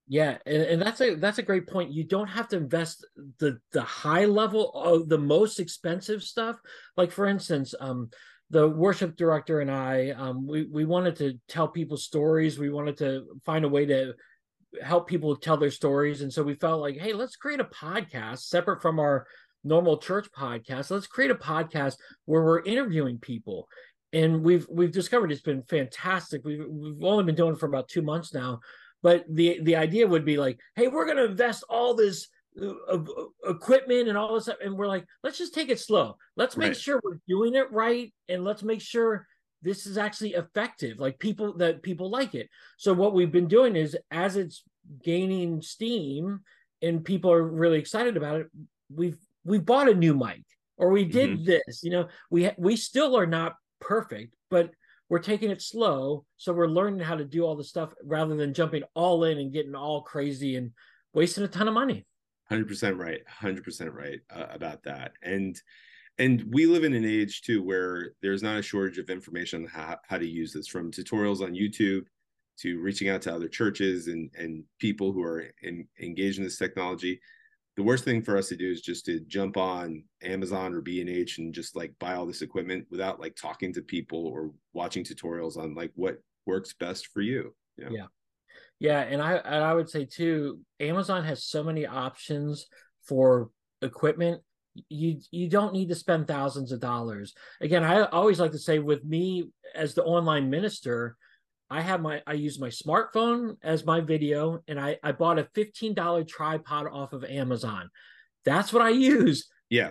yeah, 0.06 0.36
and, 0.44 0.62
and 0.62 0.82
that's 0.82 1.00
a 1.00 1.14
that's 1.14 1.38
a 1.38 1.42
great 1.42 1.66
point. 1.66 1.92
You 1.92 2.04
don't 2.04 2.28
have 2.28 2.48
to 2.48 2.58
invest 2.58 3.06
the 3.38 3.58
the 3.72 3.82
high 3.82 4.26
level 4.26 4.70
of 4.72 5.08
the 5.08 5.18
most 5.18 5.58
expensive 5.60 6.22
stuff. 6.22 6.60
Like 6.96 7.10
for 7.10 7.26
instance, 7.26 7.74
um, 7.80 8.10
the 8.50 8.68
worship 8.68 9.16
director 9.16 9.60
and 9.60 9.70
I, 9.70 10.10
um, 10.10 10.46
we 10.46 10.64
we 10.64 10.84
wanted 10.84 11.16
to 11.16 11.38
tell 11.48 11.68
people 11.68 11.96
stories. 11.96 12.58
We 12.58 12.70
wanted 12.70 12.98
to 12.98 13.24
find 13.44 13.64
a 13.64 13.68
way 13.68 13.86
to 13.86 14.14
help 14.82 15.08
people 15.08 15.36
tell 15.36 15.56
their 15.56 15.70
stories, 15.70 16.20
and 16.20 16.32
so 16.32 16.42
we 16.42 16.54
felt 16.54 16.80
like, 16.80 16.96
hey, 16.96 17.12
let's 17.12 17.36
create 17.36 17.60
a 17.60 17.64
podcast 17.64 18.40
separate 18.40 18.82
from 18.82 18.98
our 18.98 19.26
normal 19.64 19.98
church 19.98 20.28
podcast. 20.36 20.90
Let's 20.90 21.06
create 21.06 21.30
a 21.30 21.36
podcast 21.36 21.96
where 22.26 22.42
we're 22.42 22.62
interviewing 22.62 23.18
people 23.18 23.66
and 24.14 24.44
we've 24.44 24.66
we've 24.70 24.92
discovered 24.92 25.32
it's 25.32 25.42
been 25.42 25.64
fantastic. 25.64 26.42
We've 26.44 26.64
we've 26.68 27.02
only 27.02 27.24
been 27.24 27.34
doing 27.34 27.54
it 27.54 27.58
for 27.58 27.66
about 27.66 27.88
two 27.88 28.00
months 28.00 28.32
now, 28.32 28.60
but 29.02 29.24
the 29.28 29.58
the 29.62 29.76
idea 29.76 30.06
would 30.06 30.24
be 30.24 30.36
like, 30.38 30.58
hey, 30.76 30.86
we're 30.86 31.04
going 31.04 31.16
to 31.16 31.24
invest 31.24 31.64
all 31.68 31.94
this 31.94 32.28
equipment 33.46 34.08
and 34.08 34.16
all 34.16 34.34
this 34.34 34.44
stuff, 34.44 34.56
and 34.62 34.76
we're 34.76 34.86
like, 34.86 35.04
let's 35.22 35.38
just 35.38 35.54
take 35.54 35.68
it 35.68 35.80
slow. 35.80 36.16
Let's 36.36 36.56
make 36.56 36.68
right. 36.68 36.76
sure 36.76 37.00
we're 37.02 37.18
doing 37.28 37.54
it 37.54 37.70
right, 37.72 38.12
and 38.28 38.44
let's 38.44 38.62
make 38.62 38.80
sure 38.80 39.26
this 39.62 39.86
is 39.86 39.98
actually 39.98 40.34
effective. 40.34 40.98
Like 40.98 41.18
people 41.18 41.54
that 41.58 41.82
people 41.82 42.10
like 42.10 42.34
it. 42.34 42.48
So 42.76 42.92
what 42.92 43.14
we've 43.14 43.32
been 43.32 43.48
doing 43.48 43.76
is 43.76 43.96
as 44.10 44.36
it's 44.36 44.62
gaining 45.02 45.62
steam 45.62 46.40
and 46.82 47.04
people 47.04 47.32
are 47.32 47.42
really 47.42 47.78
excited 47.78 48.16
about 48.16 48.42
it, 48.42 48.46
we've 48.94 49.16
we've 49.44 49.64
bought 49.64 49.88
a 49.88 49.94
new 49.94 50.14
mic 50.14 50.44
or 50.76 50.90
we 50.90 51.04
did 51.04 51.30
mm-hmm. 51.30 51.44
this. 51.44 51.82
You 51.82 51.90
know, 51.90 52.08
we 52.30 52.50
we 52.58 52.76
still 52.76 53.16
are 53.16 53.26
not 53.26 53.56
perfect, 53.80 54.34
but 54.50 54.70
we're 55.08 55.18
taking 55.18 55.50
it 55.50 55.62
slow. 55.62 56.24
So 56.36 56.52
we're 56.52 56.68
learning 56.68 57.00
how 57.00 57.16
to 57.16 57.24
do 57.24 57.44
all 57.44 57.56
the 57.56 57.64
stuff 57.64 57.92
rather 58.04 58.36
than 58.36 58.54
jumping 58.54 58.82
all 58.94 59.24
in 59.24 59.38
and 59.38 59.52
getting 59.52 59.74
all 59.74 60.02
crazy 60.02 60.56
and 60.56 60.72
wasting 61.12 61.44
a 61.44 61.48
ton 61.48 61.68
of 61.68 61.74
money. 61.74 62.06
100% 62.54 62.98
right. 62.98 63.20
100% 63.40 63.94
right 63.94 64.20
uh, 64.34 64.46
about 64.50 64.82
that. 64.84 65.12
And, 65.22 65.60
and 66.18 66.44
we 66.50 66.66
live 66.66 66.84
in 66.84 66.94
an 66.94 67.04
age 67.04 67.42
too 67.42 67.62
where 67.62 68.12
there's 68.22 68.42
not 68.42 68.58
a 68.58 68.62
shortage 68.62 68.98
of 68.98 69.10
information 69.10 69.62
on 69.62 69.68
how, 69.68 69.98
how 70.08 70.18
to 70.18 70.26
use 70.26 70.52
this 70.52 70.68
from 70.68 70.90
tutorials 70.90 71.40
on 71.40 71.54
YouTube 71.54 72.04
to 72.60 72.80
reaching 72.80 73.08
out 73.08 73.22
to 73.22 73.34
other 73.34 73.48
churches 73.48 74.06
and, 74.06 74.30
and 74.38 74.62
people 74.78 75.12
who 75.12 75.22
are 75.22 75.44
in, 75.62 75.86
engaged 76.00 76.38
in 76.38 76.44
this 76.44 76.58
technology 76.58 77.20
the 77.76 77.82
worst 77.82 78.04
thing 78.04 78.22
for 78.22 78.36
us 78.36 78.48
to 78.48 78.56
do 78.56 78.70
is 78.70 78.80
just 78.80 79.04
to 79.06 79.20
jump 79.20 79.56
on 79.56 80.04
Amazon 80.22 80.74
or 80.74 80.80
B&H 80.80 81.38
and 81.38 81.52
just 81.52 81.74
like 81.74 81.92
buy 81.98 82.14
all 82.14 82.26
this 82.26 82.42
equipment 82.42 82.86
without 82.90 83.20
like 83.20 83.34
talking 83.34 83.72
to 83.72 83.82
people 83.82 84.26
or 84.26 84.52
watching 84.72 85.02
tutorials 85.02 85.56
on 85.56 85.74
like 85.74 85.90
what 85.96 86.18
works 86.46 86.72
best 86.72 87.08
for 87.08 87.20
you. 87.20 87.52
you 87.76 87.84
know? 87.84 87.90
Yeah. 87.90 88.06
Yeah, 88.78 89.00
and 89.00 89.22
I 89.22 89.34
and 89.34 89.64
I 89.64 89.72
would 89.74 89.88
say 89.88 90.04
too, 90.04 90.60
Amazon 90.80 91.24
has 91.24 91.44
so 91.44 91.62
many 91.62 91.86
options 91.86 92.66
for 93.06 93.50
equipment. 93.82 94.42
You 94.88 95.20
you 95.30 95.48
don't 95.48 95.72
need 95.72 95.88
to 95.90 95.94
spend 95.94 96.26
thousands 96.26 96.72
of 96.72 96.80
dollars. 96.80 97.34
Again, 97.60 97.84
I 97.84 98.02
always 98.02 98.40
like 98.40 98.52
to 98.52 98.58
say 98.58 98.78
with 98.78 99.04
me 99.04 99.50
as 99.74 99.94
the 99.94 100.02
online 100.02 100.50
minister, 100.50 101.16
I 101.70 101.80
have 101.80 102.00
my 102.00 102.22
I 102.26 102.32
use 102.34 102.58
my 102.58 102.68
smartphone 102.68 103.56
as 103.62 103.86
my 103.86 104.00
video, 104.00 104.60
and 104.68 104.78
I 104.78 104.98
I 105.02 105.12
bought 105.12 105.38
a 105.38 105.48
fifteen 105.54 105.94
dollar 105.94 106.24
tripod 106.24 106.86
off 106.90 107.12
of 107.12 107.24
Amazon. 107.24 107.90
That's 108.44 108.72
what 108.72 108.82
I 108.82 108.90
use. 108.90 109.48
Yeah. 109.70 109.90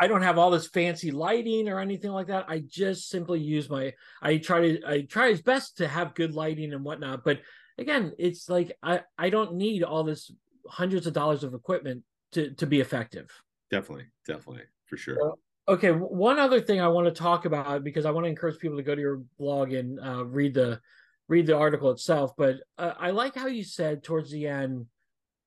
I 0.00 0.08
don't 0.08 0.22
have 0.22 0.38
all 0.38 0.50
this 0.50 0.66
fancy 0.66 1.10
lighting 1.10 1.68
or 1.68 1.78
anything 1.78 2.10
like 2.10 2.26
that. 2.26 2.46
I 2.48 2.64
just 2.66 3.08
simply 3.08 3.40
use 3.40 3.70
my. 3.70 3.92
I 4.20 4.38
try 4.38 4.60
to. 4.60 4.80
I 4.84 5.02
try 5.02 5.30
as 5.30 5.42
best 5.42 5.76
to 5.76 5.86
have 5.86 6.14
good 6.14 6.34
lighting 6.34 6.72
and 6.72 6.82
whatnot. 6.82 7.22
But 7.24 7.40
again, 7.78 8.12
it's 8.18 8.48
like 8.48 8.76
I. 8.82 9.00
I 9.18 9.30
don't 9.30 9.54
need 9.54 9.82
all 9.82 10.04
this 10.04 10.30
hundreds 10.68 11.06
of 11.06 11.12
dollars 11.12 11.44
of 11.44 11.54
equipment 11.54 12.02
to 12.32 12.50
to 12.54 12.66
be 12.66 12.80
effective. 12.80 13.30
Definitely, 13.70 14.06
definitely, 14.26 14.64
for 14.86 14.96
sure. 14.96 15.34
okay, 15.68 15.90
one 15.90 16.38
other 16.38 16.60
thing 16.60 16.80
I 16.80 16.88
want 16.88 17.06
to 17.06 17.12
talk 17.12 17.44
about 17.44 17.84
because 17.84 18.04
I 18.04 18.10
want 18.10 18.24
to 18.24 18.30
encourage 18.30 18.58
people 18.58 18.76
to 18.76 18.82
go 18.82 18.94
to 18.94 19.00
your 19.00 19.22
blog 19.38 19.72
and 19.72 19.98
uh, 20.00 20.24
read 20.24 20.54
the 20.54 20.80
read 21.28 21.46
the 21.46 21.56
article 21.56 21.90
itself, 21.90 22.32
but 22.36 22.56
uh, 22.78 22.92
I 22.98 23.10
like 23.10 23.34
how 23.34 23.46
you 23.46 23.64
said 23.64 24.02
towards 24.02 24.30
the 24.30 24.46
end 24.46 24.86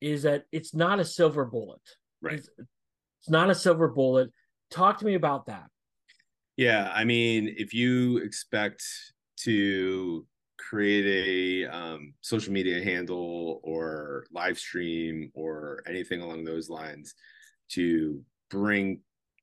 is 0.01 0.23
that 0.23 0.45
it's 0.51 0.73
not 0.73 0.99
a 0.99 1.05
silver 1.05 1.45
bullet. 1.45 1.81
Right. 2.21 2.39
It's, 2.39 2.49
it's 3.19 3.29
not 3.29 3.49
a 3.49 3.55
silver 3.55 3.87
bullet. 3.87 4.31
Talk 4.71 4.99
to 4.99 5.05
me 5.05 5.15
about 5.15 5.45
that. 5.45 5.69
Yeah, 6.57 6.91
I 6.93 7.03
mean, 7.03 7.53
if 7.57 7.73
you 7.73 8.17
expect 8.17 8.83
to 9.41 10.25
create 10.67 11.65
a 11.67 11.71
um, 11.71 12.13
social 12.21 12.51
media 12.51 12.83
handle 12.83 13.59
or 13.63 14.25
live 14.31 14.57
stream 14.57 15.31
or 15.35 15.83
anything 15.87 16.21
along 16.21 16.43
those 16.43 16.69
lines 16.69 17.13
to 17.69 18.21
bring 18.49 18.99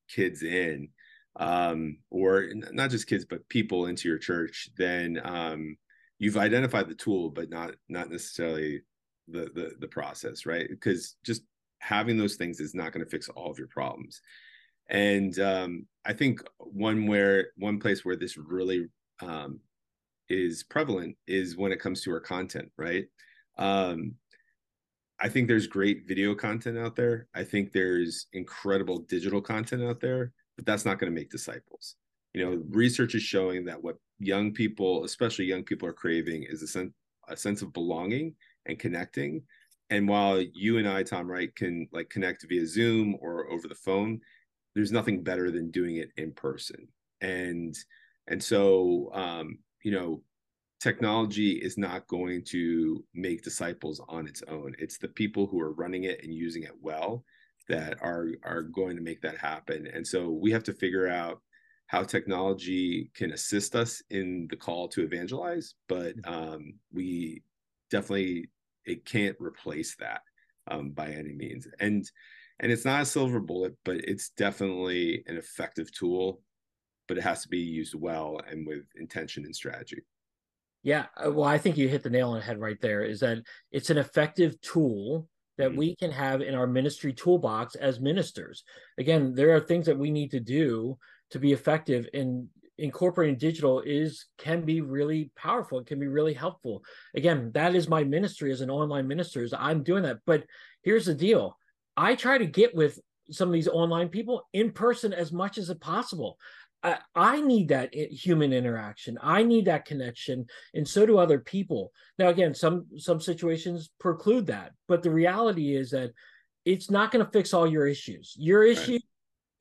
kids 0.09 0.43
in 0.43 0.89
um, 1.37 1.99
or 2.11 2.49
not 2.73 2.91
just 2.91 3.07
kids 3.07 3.25
but 3.25 3.49
people 3.49 3.87
into 3.87 4.09
your 4.09 4.19
church 4.19 4.69
then 4.77 5.21
um, 5.25 5.77
you've 6.19 6.37
identified 6.37 6.89
the 6.89 6.95
tool 6.95 7.31
but 7.31 7.49
not 7.49 7.75
not 7.89 8.11
necessarily 8.11 8.83
the 9.29 9.51
the, 9.55 9.73
the 9.79 9.89
process 9.89 10.45
right? 10.45 10.67
Because 10.69 11.17
just 11.25 11.43
having 11.79 12.17
those 12.17 12.37
things 12.37 12.61
is 12.61 12.75
not 12.75 12.93
going 12.93 13.05
to 13.05 13.11
fix 13.11 13.29
all 13.29 13.51
of 13.51 13.59
your 13.59 13.69
problems. 13.69 14.21
And 14.89 15.39
um, 15.39 15.87
i 16.05 16.13
think 16.13 16.41
one 16.59 17.07
where 17.07 17.53
one 17.57 17.79
place 17.79 18.05
where 18.05 18.17
this 18.17 18.37
really 18.37 18.89
um, 19.21 19.61
is 20.29 20.63
prevalent 20.63 21.17
is 21.27 21.57
when 21.57 21.73
it 21.73 21.81
comes 21.81 22.03
to 22.03 22.13
our 22.13 22.21
content 22.21 22.71
right 22.77 23.07
um, 23.59 24.15
I 25.23 25.29
think 25.29 25.47
there's 25.47 25.69
great 25.69 26.09
video 26.09 26.35
content 26.35 26.77
out 26.77 26.97
there. 26.97 27.29
I 27.33 27.45
think 27.45 27.73
there's 27.73 28.27
incredible 28.33 28.99
digital 28.99 29.41
content 29.41 29.85
out 29.85 30.01
there, 30.01 30.33
but 30.57 30.67
that's 30.67 30.85
not 30.85 30.99
going 30.99 31.13
to 31.13 31.19
make 31.19 31.31
disciples. 31.31 31.95
You 32.35 32.45
know, 32.45 32.63
research 32.71 33.15
is 33.15 33.23
showing 33.23 33.65
that 33.67 33.81
what 33.81 33.99
young 34.19 34.53
people, 34.53 35.05
especially 35.05 35.45
young 35.45 35.63
people, 35.63 35.87
are 35.89 35.93
craving 35.93 36.43
is 36.43 36.63
a 36.63 36.67
sense 36.67 36.93
a 37.29 37.37
sense 37.37 37.63
of 37.63 37.73
belonging 37.73 38.35
and 38.67 38.81
connecting. 38.81 39.43
And 39.91 40.09
while 40.09 40.41
you 40.41 40.79
and 40.79 40.89
I, 40.89 41.05
Tom, 41.05 41.31
right, 41.31 41.55
can 41.55 41.87
like 41.93 42.11
connect 42.11 42.45
via 42.49 42.67
Zoom 42.67 43.17
or 43.21 43.49
over 43.49 43.69
the 43.69 43.77
phone, 43.77 44.21
there's 44.75 44.91
nothing 44.91 45.23
better 45.23 45.53
than 45.53 45.71
doing 45.71 45.97
it 45.97 46.11
in 46.17 46.33
person. 46.33 46.89
And 47.21 47.77
and 48.27 48.43
so 48.43 49.11
um, 49.13 49.59
you 49.83 49.93
know, 49.93 50.23
technology 50.81 51.53
is 51.53 51.79
not 51.79 52.09
going 52.09 52.43
to 52.45 53.05
make 53.15 53.43
disciples 53.43 54.01
on 54.09 54.27
its 54.27 54.43
own. 54.49 54.75
It's 54.79 54.99
the 54.99 55.09
people 55.09 55.47
who 55.47 55.61
are 55.61 55.73
running 55.73 56.05
it 56.05 56.23
and 56.23 56.35
using 56.35 56.65
it 56.65 56.75
well 56.81 57.25
that 57.69 57.99
are 58.03 58.29
are 58.43 58.63
going 58.63 58.97
to 58.97 59.03
make 59.03 59.23
that 59.23 59.39
happen. 59.39 59.87
And 59.93 60.07
so 60.07 60.31
we 60.31 60.51
have 60.51 60.65
to 60.65 60.73
figure 60.73 61.09
out 61.09 61.41
how 61.87 62.03
technology 62.03 63.11
can 63.15 63.33
assist 63.33 63.77
us 63.77 64.03
in 64.11 64.49
the 64.51 64.57
call 64.57 64.89
to 64.89 65.03
evangelize, 65.03 65.75
but 65.89 66.17
mm-hmm. 66.17 66.33
um, 66.33 66.75
we 66.93 67.43
definitely 67.91 68.49
it 68.85 69.05
can't 69.05 69.37
replace 69.39 69.95
that 69.97 70.23
um, 70.69 70.91
by 70.91 71.09
any 71.09 71.35
means. 71.35 71.69
And 71.79 72.11
and 72.61 72.71
it's 72.71 72.85
not 72.85 73.03
a 73.03 73.07
silver 73.07 73.41
bullet, 73.41 73.75
but 73.85 73.97
it's 73.97 74.31
definitely 74.31 75.25
an 75.27 75.37
effective 75.37 75.93
tool. 75.93 76.41
But 77.09 77.19
it 77.19 77.23
has 77.23 77.43
to 77.43 77.49
be 77.49 77.59
used 77.59 77.95
well 77.95 78.41
and 78.49 78.67
with 78.67 78.85
intention 78.97 79.45
and 79.45 79.55
strategy. 79.55 80.03
Yeah, 80.83 81.07
uh, 81.17 81.31
well, 81.31 81.49
I 81.49 81.59
think 81.59 81.77
you 81.77 81.89
hit 81.89 82.03
the 82.03 82.11
nail 82.11 82.31
on 82.31 82.39
the 82.39 82.45
head 82.45 82.59
right 82.59 82.81
there. 82.81 83.03
Is 83.03 83.21
that 83.21 83.39
it's 83.71 83.91
an 83.91 83.99
effective 83.99 84.61
tool 84.61 85.29
that 85.59 85.71
mm-hmm. 85.71 85.79
we 85.79 85.97
can 85.97 86.11
have 86.11 86.41
in 86.41 86.55
our 86.55 86.67
ministry 86.67 87.13
toolbox 87.13 87.75
as 87.75 88.01
ministers. 88.01 88.65
Again, 88.99 89.35
there 89.35 89.55
are 89.55 89.61
things 89.61 89.87
that 89.87 89.99
we 89.99 90.11
need 90.11 90.31
to 90.33 90.41
do 90.41 90.99
to 91.31 91.39
be 91.39 91.53
effective 91.53 92.09
in 92.13 92.49
incorporating 92.79 93.37
digital 93.37 93.81
is 93.81 94.27
can 94.39 94.63
be 94.63 94.81
really 94.81 95.31
powerful 95.37 95.79
it 95.79 95.87
can 95.87 96.01
be 96.01 96.09
really 96.09 96.33
helpful 96.33 96.83
again 97.15 97.51
that 97.53 97.75
is 97.75 97.87
my 97.87 98.03
ministry 98.03 98.51
as 98.51 98.63
an 98.63 98.71
online 98.71 99.07
minister 99.07 99.43
is 99.43 99.53
i'm 99.59 99.83
doing 99.83 100.03
that 100.03 100.19
but 100.25 100.43
here's 100.83 101.05
the 101.05 101.15
deal 101.15 101.57
i 101.97 102.15
try 102.15 102.39
to 102.39 102.47
get 102.47 102.75
with 102.75 102.99
some 103.31 103.49
of 103.49 103.53
these 103.53 103.69
online 103.69 104.09
people 104.09 104.49
in 104.55 104.73
person 104.73 105.13
as 105.13 105.33
much 105.33 105.59
as 105.59 105.73
possible 105.81 106.39
I, 106.83 106.99
I 107.15 107.41
need 107.41 107.69
that 107.69 107.95
human 107.95 108.53
interaction 108.53 109.19
i 109.23 109.43
need 109.43 109.67
that 109.67 109.85
connection 109.85 110.47
and 110.75 110.87
so 110.87 111.07
do 111.07 111.19
other 111.19 111.39
people 111.39 111.93
now 112.19 112.29
again 112.29 112.55
some 112.55 112.87
some 112.97 113.21
situations 113.21 113.91
preclude 114.01 114.47
that 114.47 114.73
but 114.89 115.03
the 115.03 115.11
reality 115.11 115.75
is 115.75 115.91
that 115.91 116.13
it's 116.65 116.91
not 116.91 117.11
going 117.11 117.25
to 117.25 117.31
fix 117.31 117.55
all 117.55 117.67
your 117.67 117.87
issues 117.87 118.35
your 118.39 118.65
issue 118.65 118.93
right 118.93 119.03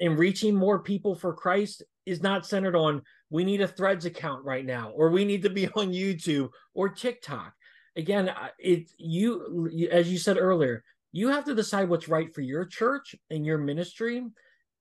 and 0.02 0.18
reaching 0.18 0.56
more 0.56 0.80
people 0.80 1.16
for 1.16 1.34
Christ 1.34 1.84
is 2.06 2.22
not 2.22 2.46
centered 2.46 2.76
on 2.76 3.04
we 3.30 3.46
need 3.46 3.62
a 3.62 3.68
threads 3.68 4.06
account 4.06 4.44
right 4.44 4.66
now 4.66 4.90
or 4.90 5.10
we 5.10 5.24
need 5.24 5.44
to 5.44 5.50
be 5.50 5.68
on 5.70 5.94
YouTube 5.94 6.50
or 6.74 6.90
TikTok. 6.90 7.54
Again, 7.96 8.32
it 8.58 8.92
you 8.98 9.70
as 9.92 10.12
you 10.12 10.18
said 10.18 10.38
earlier, 10.38 10.84
you 11.12 11.30
have 11.30 11.46
to 11.46 11.56
decide 11.56 11.88
what's 11.88 12.10
right 12.10 12.34
for 12.34 12.42
your 12.42 12.66
church 12.66 13.16
and 13.30 13.46
your 13.46 13.58
ministry. 13.58 14.24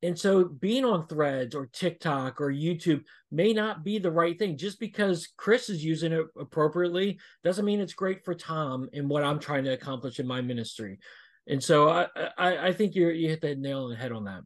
And 0.02 0.18
so 0.18 0.44
being 0.44 0.84
on 0.84 1.06
threads 1.06 1.54
or 1.54 1.66
TikTok 1.66 2.40
or 2.40 2.50
YouTube 2.50 3.04
may 3.30 3.52
not 3.52 3.84
be 3.84 3.98
the 3.98 4.10
right 4.10 4.38
thing. 4.38 4.56
Just 4.56 4.80
because 4.80 5.28
Chris 5.36 5.68
is 5.68 5.84
using 5.84 6.12
it 6.12 6.26
appropriately 6.38 7.18
doesn't 7.44 7.64
mean 7.64 7.80
it's 7.80 7.92
great 7.92 8.24
for 8.24 8.34
Tom 8.34 8.88
and 8.94 9.08
what 9.08 9.24
I'm 9.24 9.38
trying 9.38 9.64
to 9.64 9.72
accomplish 9.72 10.18
in 10.18 10.26
my 10.26 10.40
ministry. 10.40 10.98
And 11.46 11.62
so 11.62 11.90
I 11.90 12.06
I, 12.38 12.68
I 12.68 12.72
think 12.72 12.94
you 12.94 13.08
you 13.08 13.28
hit 13.28 13.42
the 13.42 13.54
nail 13.54 13.84
on 13.84 13.90
the 13.90 13.96
head 13.96 14.12
on 14.12 14.24
that. 14.24 14.42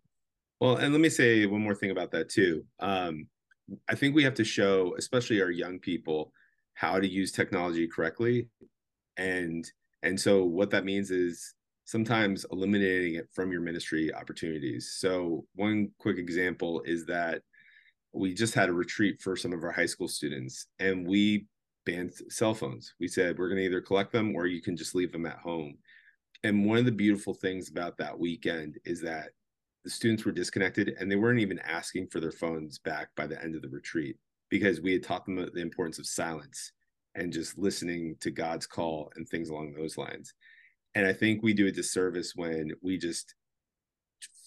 Well, 0.61 0.77
and 0.77 0.93
let 0.93 1.01
me 1.01 1.09
say 1.09 1.47
one 1.47 1.62
more 1.62 1.75
thing 1.75 1.90
about 1.90 2.11
that 2.12 2.29
too. 2.29 2.64
Um, 2.81 3.29
I 3.88 3.95
think 3.95 4.14
we 4.14 4.25
have 4.25 4.35
to 4.35 4.45
show, 4.45 4.95
especially 4.99 5.40
our 5.40 5.51
young 5.51 5.79
people, 5.79 6.33
how 6.75 6.99
to 6.99 7.09
use 7.09 7.33
technology 7.33 7.87
correctly, 7.87 8.49
and 9.17 9.71
and 10.03 10.21
so 10.21 10.45
what 10.45 10.71
that 10.71 10.85
means 10.85 11.11
is 11.11 11.55
sometimes 11.85 12.47
eliminating 12.51 13.14
it 13.14 13.29
from 13.33 13.53
your 13.53 13.61
ministry 13.61 14.12
opportunities. 14.12 14.97
So 14.99 15.44
one 15.55 15.90
quick 15.99 16.18
example 16.18 16.83
is 16.83 17.05
that 17.07 17.42
we 18.12 18.33
just 18.33 18.55
had 18.55 18.68
a 18.68 18.73
retreat 18.73 19.20
for 19.20 19.37
some 19.37 19.53
of 19.53 19.62
our 19.64 19.73
high 19.73 19.87
school 19.87 20.09
students, 20.09 20.66
and 20.79 21.07
we 21.07 21.47
banned 21.85 22.12
cell 22.29 22.55
phones. 22.55 22.94
We 23.01 23.09
said 23.09 23.38
we're 23.38 23.49
going 23.49 23.59
to 23.59 23.66
either 23.66 23.81
collect 23.81 24.12
them 24.12 24.35
or 24.35 24.47
you 24.47 24.62
can 24.62 24.77
just 24.77 24.94
leave 24.94 25.12
them 25.12 25.27
at 25.27 25.38
home. 25.38 25.77
And 26.42 26.64
one 26.64 26.79
of 26.79 26.85
the 26.85 26.92
beautiful 26.92 27.35
things 27.35 27.70
about 27.70 27.99
that 27.99 28.18
weekend 28.18 28.79
is 28.85 29.01
that 29.03 29.31
the 29.85 29.90
students 29.90 30.25
were 30.25 30.33
disconnected 30.33 30.94
and 30.99 31.11
they 31.11 31.16
weren't 31.16 31.40
even 31.40 31.59
asking 31.61 32.07
for 32.07 32.20
their 32.20 32.33
phones 32.33 32.79
back 32.79 33.09
by 33.16 33.27
the 33.27 33.42
end 33.42 33.55
of 33.55 33.62
the 33.62 33.68
retreat 33.68 34.16
because 34.49 34.81
we 34.81 34.92
had 34.92 35.03
taught 35.03 35.27
them 35.27 35.37
the 35.37 35.61
importance 35.61 35.99
of 35.99 36.07
silence 36.07 36.73
and 37.14 37.33
just 37.33 37.59
listening 37.59 38.16
to 38.20 38.31
God's 38.31 38.66
call 38.66 39.12
and 39.16 39.29
things 39.29 39.51
along 39.51 39.73
those 39.73 39.99
lines. 39.99 40.33
And 40.94 41.07
I 41.07 41.12
think 41.12 41.42
we 41.42 41.54
do 41.54 41.66
a 41.66 41.72
disservice 41.72 42.33
when 42.35 42.72
we 42.83 42.98
just 42.98 43.35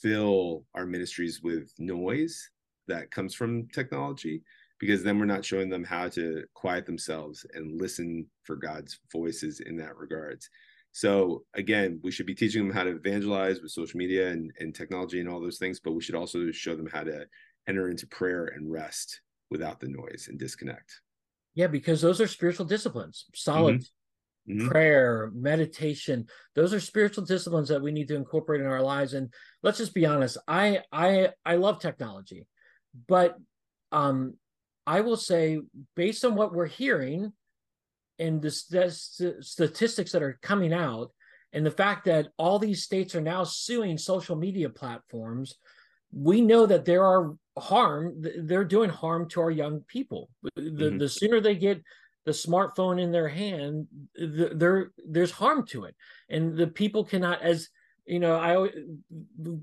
fill 0.01 0.63
our 0.73 0.85
ministries 0.85 1.41
with 1.43 1.73
noise 1.77 2.49
that 2.87 3.11
comes 3.11 3.33
from 3.33 3.67
technology 3.69 4.43
because 4.79 5.03
then 5.03 5.19
we're 5.19 5.25
not 5.25 5.43
showing 5.43 5.69
them 5.69 5.83
how 5.83 6.07
to 6.07 6.43
quiet 6.53 6.85
themselves 6.85 7.45
and 7.53 7.81
listen 7.81 8.25
for 8.43 8.55
God's 8.55 8.99
voices 9.11 9.59
in 9.59 9.75
that 9.77 9.97
regards. 9.97 10.49
So 10.91 11.43
again, 11.55 11.99
we 12.03 12.11
should 12.11 12.25
be 12.25 12.35
teaching 12.35 12.65
them 12.65 12.75
how 12.75 12.83
to 12.83 12.95
evangelize 12.95 13.61
with 13.61 13.71
social 13.71 13.97
media 13.97 14.29
and, 14.29 14.51
and 14.59 14.73
technology 14.73 15.19
and 15.19 15.27
all 15.27 15.41
those 15.41 15.57
things, 15.57 15.79
but 15.79 15.91
we 15.91 16.01
should 16.01 16.15
also 16.15 16.51
show 16.51 16.75
them 16.75 16.89
how 16.91 17.03
to 17.03 17.25
enter 17.67 17.89
into 17.89 18.07
prayer 18.07 18.45
and 18.45 18.71
rest 18.71 19.21
without 19.49 19.79
the 19.79 19.87
noise 19.87 20.27
and 20.29 20.39
disconnect. 20.39 21.01
Yeah, 21.55 21.67
because 21.67 22.01
those 22.01 22.21
are 22.21 22.27
spiritual 22.27 22.65
disciplines. 22.65 23.25
Solid 23.33 23.75
mm-hmm. 23.75 23.83
Mm-hmm. 24.49 24.67
prayer, 24.67 25.31
meditation. 25.33 26.27
Those 26.55 26.73
are 26.73 26.79
spiritual 26.79 27.25
disciplines 27.25 27.69
that 27.69 27.81
we 27.81 27.91
need 27.91 28.07
to 28.09 28.15
incorporate 28.15 28.61
in 28.61 28.67
our 28.67 28.81
lives. 28.81 29.13
And 29.13 29.33
let's 29.63 29.77
just 29.77 29.93
be 29.93 30.05
honest. 30.05 30.37
I 30.47 30.81
I 30.91 31.29
I 31.45 31.55
love 31.55 31.79
technology, 31.79 32.47
but 33.07 33.35
um 33.91 34.35
I 34.85 35.01
will 35.01 35.17
say, 35.17 35.59
based 35.95 36.23
on 36.23 36.35
what 36.35 36.53
we're 36.53 36.65
hearing, 36.65 37.33
and 38.19 38.41
the 38.41 38.51
st- 38.51 39.43
statistics 39.43 40.11
that 40.11 40.23
are 40.23 40.39
coming 40.41 40.73
out 40.73 41.11
and 41.53 41.65
the 41.65 41.71
fact 41.71 42.05
that 42.05 42.27
all 42.37 42.59
these 42.59 42.83
states 42.83 43.15
are 43.15 43.21
now 43.21 43.43
suing 43.43 43.97
social 43.97 44.35
media 44.35 44.69
platforms 44.69 45.55
we 46.11 46.41
know 46.41 46.65
that 46.65 46.85
there 46.85 47.03
are 47.03 47.35
harm 47.57 48.23
they're 48.43 48.63
doing 48.63 48.89
harm 48.89 49.27
to 49.29 49.41
our 49.41 49.51
young 49.51 49.81
people 49.87 50.29
the, 50.55 50.61
mm-hmm. 50.61 50.97
the 50.97 51.09
sooner 51.09 51.39
they 51.39 51.55
get 51.55 51.81
the 52.27 52.33
smartphone 52.33 53.01
in 53.01 53.09
their 53.09 53.29
hand 53.29 53.87
the, 54.13 54.51
there 54.53 54.91
there's 55.09 55.31
harm 55.31 55.65
to 55.65 55.85
it. 55.85 55.95
And 56.29 56.57
the 56.57 56.67
people 56.67 57.05
cannot 57.05 57.41
as 57.41 57.69
you 58.05 58.19
know 58.19 58.35
i 58.37 58.69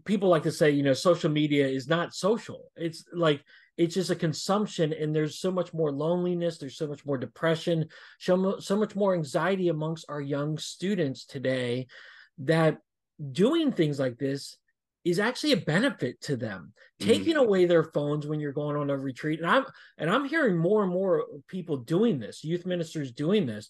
people 0.05 0.29
like 0.31 0.43
to 0.45 0.53
say 0.53 0.71
you 0.71 0.83
know 0.83 0.95
social 0.95 1.31
media 1.31 1.67
is 1.69 1.89
not 1.89 2.15
social. 2.15 2.73
It's 2.75 3.05
like 3.13 3.45
it's 3.77 3.95
just 3.95 4.11
a 4.11 4.17
consumption 4.17 4.95
and 4.95 5.15
there's 5.15 5.39
so 5.39 5.51
much 5.51 5.75
more 5.75 5.93
loneliness 5.93 6.59
there's 6.59 6.79
so 6.79 6.87
much 6.87 7.05
more 7.05 7.19
depression 7.19 7.87
so, 8.21 8.59
so 8.61 8.77
much 8.77 8.95
more 8.95 9.15
anxiety 9.15 9.69
amongst 9.69 10.07
our 10.09 10.21
young 10.21 10.57
students 10.59 11.25
today 11.25 11.89
that 12.39 12.79
doing 13.33 13.73
things 13.73 13.99
like 13.99 14.17
this 14.17 14.57
is 15.05 15.19
actually 15.19 15.53
a 15.53 15.59
benefit 15.59 16.21
to 16.23 16.37
them. 16.37 16.73
Mm-hmm. 17.01 17.11
taking 17.11 17.37
away 17.37 17.67
their 17.67 17.83
phones 17.83 18.25
when 18.25 18.39
you're 18.39 18.53
going 18.53 18.77
on 18.77 18.89
a 18.89 18.97
retreat 18.97 19.41
and 19.41 19.51
i'm 19.51 19.65
and 19.99 20.09
i'm 20.09 20.27
hearing 20.27 20.57
more 20.57 20.85
and 20.85 20.93
more 20.93 21.25
people 21.49 21.77
doing 21.77 22.21
this 22.21 22.45
youth 22.45 22.67
ministers 22.67 23.11
doing 23.11 23.47
this 23.47 23.69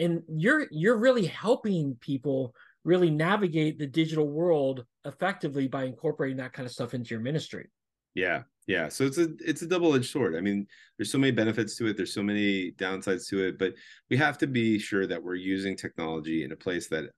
and 0.00 0.22
you're 0.28 0.66
you're 0.70 0.96
really 0.96 1.26
helping 1.26 1.94
people 2.00 2.54
really 2.82 3.10
navigate 3.10 3.78
the 3.78 3.86
digital 3.86 4.26
world 4.26 4.86
effectively 5.04 5.68
by 5.68 5.84
incorporating 5.84 6.38
that 6.38 6.54
kind 6.54 6.64
of 6.64 6.72
stuff 6.72 6.94
into 6.94 7.10
your 7.10 7.20
ministry. 7.20 7.68
Yeah 8.14 8.42
yeah. 8.66 8.88
So 8.88 9.04
it's 9.04 9.18
a 9.18 9.28
it's 9.40 9.60
a 9.60 9.66
double-edged 9.66 10.10
sword. 10.10 10.34
I 10.34 10.40
mean 10.40 10.66
there's 10.96 11.12
so 11.12 11.18
many 11.18 11.32
benefits 11.32 11.76
to 11.76 11.86
it. 11.88 11.98
There's 11.98 12.14
so 12.14 12.22
many 12.22 12.72
downsides 12.72 13.28
to 13.28 13.44
it 13.44 13.58
but 13.58 13.74
we 14.08 14.16
have 14.16 14.38
to 14.38 14.46
be 14.46 14.78
sure 14.78 15.06
that 15.06 15.22
we're 15.22 15.34
using 15.34 15.76
technology 15.76 16.44
in 16.44 16.52
a 16.52 16.56
place 16.56 16.88
that 16.88 17.10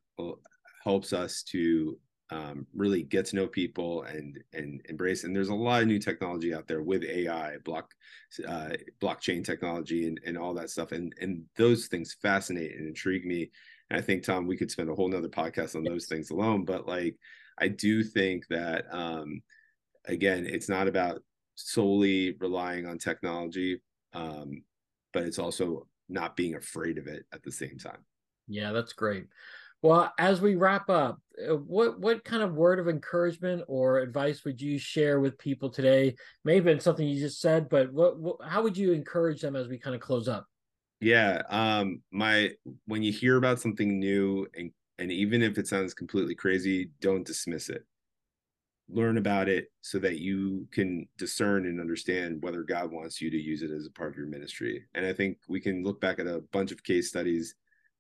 helps 0.83 1.13
us 1.13 1.45
to 1.45 1.97
um, 2.31 2.67
really 2.75 3.03
get 3.03 3.27
to 3.27 3.37
know 3.37 3.47
people 3.47 4.03
and 4.03 4.43
and 4.53 4.83
embrace 4.89 5.25
and 5.25 5.35
there's 5.35 5.49
a 5.49 5.55
lot 5.55 5.83
of 5.83 5.89
new 5.89 5.99
technology 5.99 6.53
out 6.53 6.67
there 6.67 6.83
with 6.83 7.05
ai 7.05 7.57
block 7.65 7.95
uh, 8.49 8.71
blockchain 9.01 9.45
technology 9.45 10.09
and, 10.09 10.21
and 10.27 10.37
all 10.37 10.53
that 10.53 10.71
stuff 10.71 10.93
and 10.93 11.15
and 11.21 11.45
those 11.57 11.87
things 11.87 12.17
fascinate 12.21 12.77
and 12.77 12.89
intrigue 12.89 13.25
me 13.25 13.49
and 13.91 13.99
i 13.99 14.03
think 14.03 14.25
tom 14.25 14.47
we 14.47 14.57
could 14.57 14.71
spend 14.71 14.91
a 14.91 14.95
whole 14.95 15.09
nother 15.09 15.29
podcast 15.29 15.77
on 15.77 15.85
those 15.85 16.07
things 16.07 16.31
alone 16.31 16.65
but 16.65 16.89
like 16.89 17.17
i 17.61 17.69
do 17.69 18.03
think 18.03 18.45
that 18.49 18.87
um 18.91 19.41
again 20.07 20.45
it's 20.47 20.69
not 20.69 20.89
about 20.89 21.21
solely 21.57 22.37
relying 22.39 22.87
on 22.87 22.99
technology, 22.99 23.81
um, 24.13 24.63
but 25.13 25.25
it's 25.25 25.39
also 25.39 25.87
not 26.09 26.37
being 26.37 26.55
afraid 26.55 26.99
of 26.99 27.07
it 27.07 27.25
at 27.33 27.43
the 27.43 27.51
same 27.51 27.79
time. 27.79 28.05
Yeah, 28.47 28.73
that's 28.73 28.93
great. 28.93 29.27
Well, 29.83 30.13
as 30.19 30.41
we 30.41 30.55
wrap 30.55 30.89
up, 30.89 31.21
uh, 31.39 31.57
what 31.57 32.01
what 32.01 32.25
kind 32.25 32.43
of 32.43 32.55
word 32.55 32.79
of 32.79 32.89
encouragement 32.89 33.63
or 33.69 33.99
advice 33.99 34.45
would 34.45 34.61
you 34.61 34.79
share 34.79 35.21
with 35.21 35.39
people 35.39 35.71
today? 35.71 36.17
Maybe 36.45 36.71
it's 36.71 36.85
something 36.85 37.07
you 37.07 37.21
just 37.21 37.41
said, 37.41 37.69
but 37.69 37.93
what, 37.93 38.19
what 38.19 38.37
how 38.45 38.63
would 38.63 38.77
you 38.77 38.93
encourage 38.93 39.41
them 39.41 39.55
as 39.55 39.69
we 39.69 39.79
kind 39.79 39.95
of 39.95 40.01
close 40.01 40.29
up? 40.29 40.47
Yeah, 41.01 41.43
um, 41.51 42.03
my 42.11 42.53
when 42.87 43.03
you 43.03 43.13
hear 43.13 43.37
about 43.37 43.61
something 43.61 43.99
new 43.99 44.47
and 44.57 44.71
and 44.99 45.13
even 45.13 45.43
if 45.43 45.59
it 45.59 45.69
sounds 45.69 45.93
completely 45.93 46.35
crazy, 46.35 46.91
don't 47.01 47.27
dismiss 47.27 47.69
it. 47.69 47.85
Learn 48.89 49.19
about 49.19 49.49
it 49.49 49.67
so 49.83 49.99
that 49.99 50.21
you 50.21 50.67
can 50.73 51.07
discern 51.19 51.67
and 51.67 51.81
understand 51.81 52.41
whether 52.41 52.63
God 52.63 52.91
wants 52.91 53.21
you 53.21 53.31
to 53.31 53.37
use 53.37 53.63
it 53.63 53.71
as 53.71 53.87
a 53.87 53.91
part 53.91 54.11
of 54.11 54.17
your 54.17 54.29
ministry. 54.29 54.85
And 54.95 55.05
I 55.05 55.13
think 55.13 55.39
we 55.49 55.61
can 55.61 55.83
look 55.83 56.01
back 56.01 56.19
at 56.19 56.27
a 56.27 56.43
bunch 56.53 56.73
of 56.73 56.83
case 56.83 57.09
studies 57.09 57.57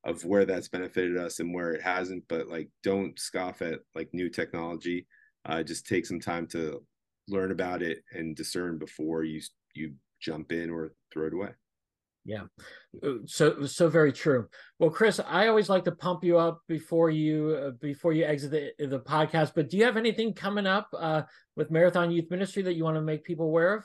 of 0.06 0.24
where 0.24 0.44
that's 0.44 0.68
benefited 0.68 1.18
us 1.18 1.40
and 1.40 1.52
where 1.52 1.72
it 1.72 1.82
hasn't 1.82 2.22
but 2.28 2.48
like 2.48 2.70
don't 2.82 3.18
scoff 3.18 3.60
at 3.60 3.80
like 3.94 4.08
new 4.12 4.30
technology. 4.30 5.06
Uh, 5.44 5.62
just 5.62 5.86
take 5.86 6.06
some 6.06 6.20
time 6.20 6.46
to 6.46 6.82
learn 7.28 7.50
about 7.50 7.82
it 7.82 8.02
and 8.12 8.36
discern 8.36 8.78
before 8.78 9.24
you 9.24 9.42
you 9.74 9.92
jump 10.20 10.52
in 10.52 10.70
or 10.70 10.92
throw 11.12 11.26
it 11.26 11.34
away. 11.34 11.50
Yeah. 12.24 12.44
Uh, 13.04 13.14
so 13.26 13.66
so 13.66 13.88
very 13.88 14.12
true. 14.12 14.48
Well 14.78 14.90
chris 14.90 15.20
i 15.26 15.48
always 15.48 15.68
like 15.68 15.84
to 15.84 15.92
pump 15.92 16.22
you 16.22 16.38
up 16.38 16.60
before 16.68 17.10
you 17.10 17.58
uh, 17.60 17.70
before 17.80 18.12
you 18.12 18.24
exit 18.24 18.74
the, 18.78 18.86
the 18.86 19.00
podcast 19.00 19.52
but 19.56 19.68
do 19.68 19.76
you 19.76 19.84
have 19.84 19.96
anything 19.96 20.34
coming 20.34 20.66
up 20.66 20.88
uh, 20.96 21.22
with 21.56 21.70
marathon 21.70 22.12
youth 22.12 22.30
ministry 22.30 22.62
that 22.62 22.74
you 22.74 22.84
want 22.84 22.96
to 22.96 23.02
make 23.02 23.24
people 23.24 23.46
aware 23.46 23.74
of 23.74 23.84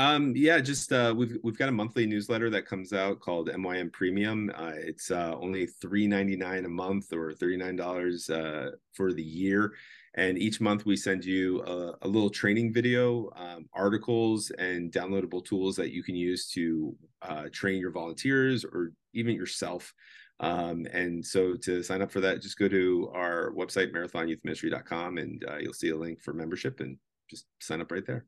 um, 0.00 0.32
yeah, 0.34 0.60
just 0.60 0.92
uh, 0.92 1.12
we've 1.14 1.36
we've 1.42 1.58
got 1.58 1.68
a 1.68 1.72
monthly 1.72 2.06
newsletter 2.06 2.48
that 2.48 2.64
comes 2.64 2.94
out 2.94 3.20
called 3.20 3.50
MYM 3.50 3.92
Premium. 3.92 4.50
Uh, 4.56 4.72
it's 4.74 5.10
uh, 5.10 5.36
only 5.38 5.66
three 5.66 6.06
ninety 6.06 6.36
nine 6.36 6.64
a 6.64 6.68
month 6.68 7.12
or 7.12 7.34
thirty 7.34 7.58
nine 7.58 7.76
dollars 7.76 8.30
uh, 8.30 8.70
for 8.94 9.12
the 9.12 9.22
year, 9.22 9.74
and 10.14 10.38
each 10.38 10.58
month 10.58 10.86
we 10.86 10.96
send 10.96 11.22
you 11.22 11.62
a, 11.64 11.98
a 12.00 12.08
little 12.08 12.30
training 12.30 12.72
video, 12.72 13.30
um, 13.36 13.68
articles, 13.74 14.50
and 14.52 14.90
downloadable 14.90 15.44
tools 15.44 15.76
that 15.76 15.92
you 15.92 16.02
can 16.02 16.14
use 16.14 16.48
to 16.52 16.96
uh, 17.20 17.44
train 17.52 17.78
your 17.78 17.90
volunteers 17.90 18.64
or 18.64 18.92
even 19.12 19.34
yourself. 19.34 19.92
Um, 20.40 20.86
and 20.94 21.24
so 21.24 21.56
to 21.56 21.82
sign 21.82 22.00
up 22.00 22.10
for 22.10 22.22
that, 22.22 22.40
just 22.40 22.58
go 22.58 22.68
to 22.68 23.10
our 23.12 23.52
website 23.52 23.92
marathonyouthministry.com 23.92 25.18
and 25.18 25.44
uh, 25.46 25.58
you'll 25.58 25.74
see 25.74 25.90
a 25.90 25.96
link 25.96 26.22
for 26.22 26.32
membership 26.32 26.80
and 26.80 26.96
just 27.28 27.44
sign 27.60 27.82
up 27.82 27.92
right 27.92 28.06
there. 28.06 28.24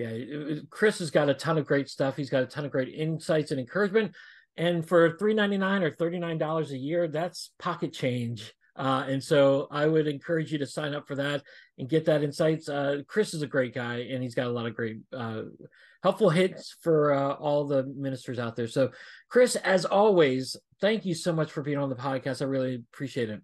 Yeah, 0.00 0.60
Chris 0.70 0.98
has 0.98 1.10
got 1.10 1.28
a 1.28 1.34
ton 1.34 1.58
of 1.58 1.66
great 1.66 1.88
stuff. 1.88 2.16
He's 2.16 2.30
got 2.30 2.42
a 2.42 2.46
ton 2.46 2.64
of 2.64 2.70
great 2.70 2.94
insights 2.94 3.50
and 3.50 3.60
encouragement. 3.60 4.14
And 4.56 4.86
for 4.86 5.16
three 5.18 5.34
ninety 5.34 5.58
nine 5.58 5.82
or 5.82 5.90
thirty 5.90 6.18
nine 6.18 6.38
dollars 6.38 6.72
a 6.72 6.78
year, 6.78 7.08
that's 7.08 7.50
pocket 7.58 7.92
change. 7.92 8.52
Uh, 8.76 9.04
and 9.08 9.22
so 9.22 9.68
I 9.70 9.86
would 9.86 10.06
encourage 10.06 10.52
you 10.52 10.58
to 10.58 10.66
sign 10.66 10.94
up 10.94 11.06
for 11.06 11.16
that 11.16 11.42
and 11.78 11.88
get 11.88 12.06
that 12.06 12.22
insights. 12.22 12.68
Uh, 12.68 13.02
Chris 13.06 13.34
is 13.34 13.42
a 13.42 13.46
great 13.46 13.74
guy, 13.74 14.06
and 14.10 14.22
he's 14.22 14.34
got 14.34 14.46
a 14.46 14.50
lot 14.50 14.66
of 14.66 14.74
great, 14.74 15.00
uh, 15.12 15.42
helpful 16.02 16.30
hits 16.30 16.76
for 16.80 17.12
uh, 17.12 17.34
all 17.34 17.66
the 17.66 17.82
ministers 17.84 18.38
out 18.38 18.56
there. 18.56 18.68
So, 18.68 18.90
Chris, 19.28 19.56
as 19.56 19.84
always, 19.84 20.56
thank 20.80 21.04
you 21.04 21.14
so 21.14 21.32
much 21.32 21.52
for 21.52 21.62
being 21.62 21.78
on 21.78 21.90
the 21.90 21.96
podcast. 21.96 22.40
I 22.40 22.46
really 22.46 22.76
appreciate 22.76 23.28
it. 23.28 23.42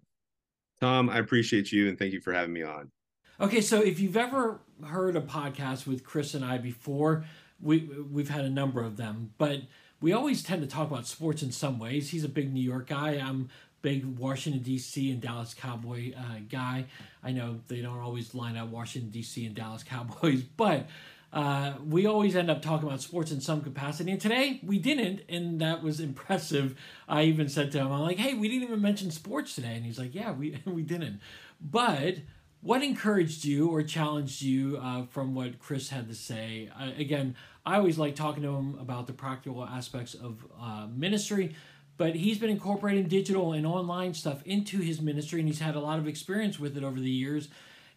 Tom, 0.81 1.09
I 1.09 1.19
appreciate 1.19 1.71
you, 1.71 1.87
and 1.89 1.99
thank 1.99 2.13
you 2.13 2.21
for 2.21 2.33
having 2.33 2.53
me 2.53 2.63
on. 2.63 2.91
Okay, 3.39 3.61
so 3.61 3.81
if 3.81 3.99
you've 3.99 4.17
ever 4.17 4.59
heard 4.83 5.15
a 5.15 5.21
podcast 5.21 5.85
with 5.85 6.03
Chris 6.03 6.33
and 6.33 6.43
I 6.43 6.57
before, 6.57 7.23
we 7.61 7.87
we've 8.11 8.29
had 8.29 8.45
a 8.45 8.49
number 8.49 8.83
of 8.83 8.97
them, 8.97 9.33
but 9.37 9.61
we 10.01 10.11
always 10.11 10.41
tend 10.41 10.63
to 10.63 10.67
talk 10.67 10.89
about 10.89 11.05
sports 11.05 11.43
in 11.43 11.51
some 11.51 11.77
ways. 11.77 12.09
He's 12.09 12.23
a 12.23 12.29
big 12.29 12.51
New 12.51 12.63
York 12.63 12.87
guy. 12.87 13.11
I'm 13.11 13.49
big 13.83 14.05
Washington 14.17 14.63
D.C. 14.63 15.11
and 15.11 15.21
Dallas 15.21 15.53
Cowboy 15.53 16.13
uh, 16.17 16.39
guy. 16.49 16.85
I 17.23 17.31
know 17.31 17.59
they 17.67 17.81
don't 17.81 17.99
always 17.99 18.33
line 18.33 18.57
up 18.57 18.69
Washington 18.69 19.11
D.C. 19.11 19.45
and 19.45 19.53
Dallas 19.53 19.83
Cowboys, 19.87 20.41
but 20.41 20.87
uh, 21.31 21.73
we 21.87 22.07
always 22.07 22.35
end 22.35 22.49
up 22.49 22.63
talking 22.63 22.87
about 22.87 23.01
sports 23.01 23.31
in 23.31 23.39
some 23.39 23.61
capacity. 23.61 24.11
And 24.11 24.19
today 24.19 24.61
we 24.63 24.79
didn't, 24.79 25.21
and 25.29 25.61
that 25.61 25.83
was 25.83 25.99
impressive. 25.99 26.75
I 27.07 27.23
even 27.23 27.49
said 27.49 27.71
to 27.73 27.77
him, 27.77 27.91
"I'm 27.91 28.01
like, 28.01 28.17
hey, 28.17 28.33
we 28.33 28.49
didn't 28.49 28.63
even 28.63 28.81
mention 28.81 29.11
sports 29.11 29.53
today," 29.53 29.75
and 29.75 29.85
he's 29.85 29.99
like, 29.99 30.15
"Yeah, 30.15 30.31
we 30.31 30.59
we 30.65 30.81
didn't," 30.81 31.19
but 31.61 32.15
what 32.61 32.83
encouraged 32.83 33.45
you 33.45 33.69
or 33.69 33.83
challenged 33.83 34.41
you 34.41 34.77
uh, 34.81 35.05
from 35.05 35.35
what 35.35 35.59
Chris 35.59 35.89
had 35.89 36.07
to 36.07 36.15
say? 36.15 36.69
Again, 36.97 37.35
I 37.65 37.77
always 37.77 37.97
like 37.97 38.15
talking 38.15 38.43
to 38.43 38.55
him 38.55 38.77
about 38.79 39.07
the 39.07 39.13
practical 39.13 39.63
aspects 39.63 40.13
of 40.13 40.45
uh, 40.59 40.87
ministry, 40.93 41.55
but 41.97 42.15
he's 42.15 42.37
been 42.37 42.49
incorporating 42.49 43.07
digital 43.07 43.53
and 43.53 43.65
online 43.65 44.13
stuff 44.13 44.41
into 44.45 44.79
his 44.79 45.01
ministry, 45.01 45.39
and 45.39 45.47
he's 45.47 45.59
had 45.59 45.75
a 45.75 45.79
lot 45.79 45.99
of 45.99 46.07
experience 46.07 46.59
with 46.59 46.77
it 46.77 46.83
over 46.83 46.99
the 46.99 47.09
years. 47.09 47.49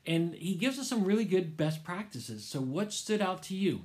And 0.07 0.35
he 0.35 0.55
gives 0.55 0.79
us 0.79 0.89
some 0.89 1.05
really 1.05 1.25
good 1.25 1.57
best 1.57 1.85
practices. 1.85 2.45
So, 2.45 2.61
what 2.61 2.93
stood 2.93 3.21
out 3.21 3.43
to 3.45 3.55
you? 3.55 3.83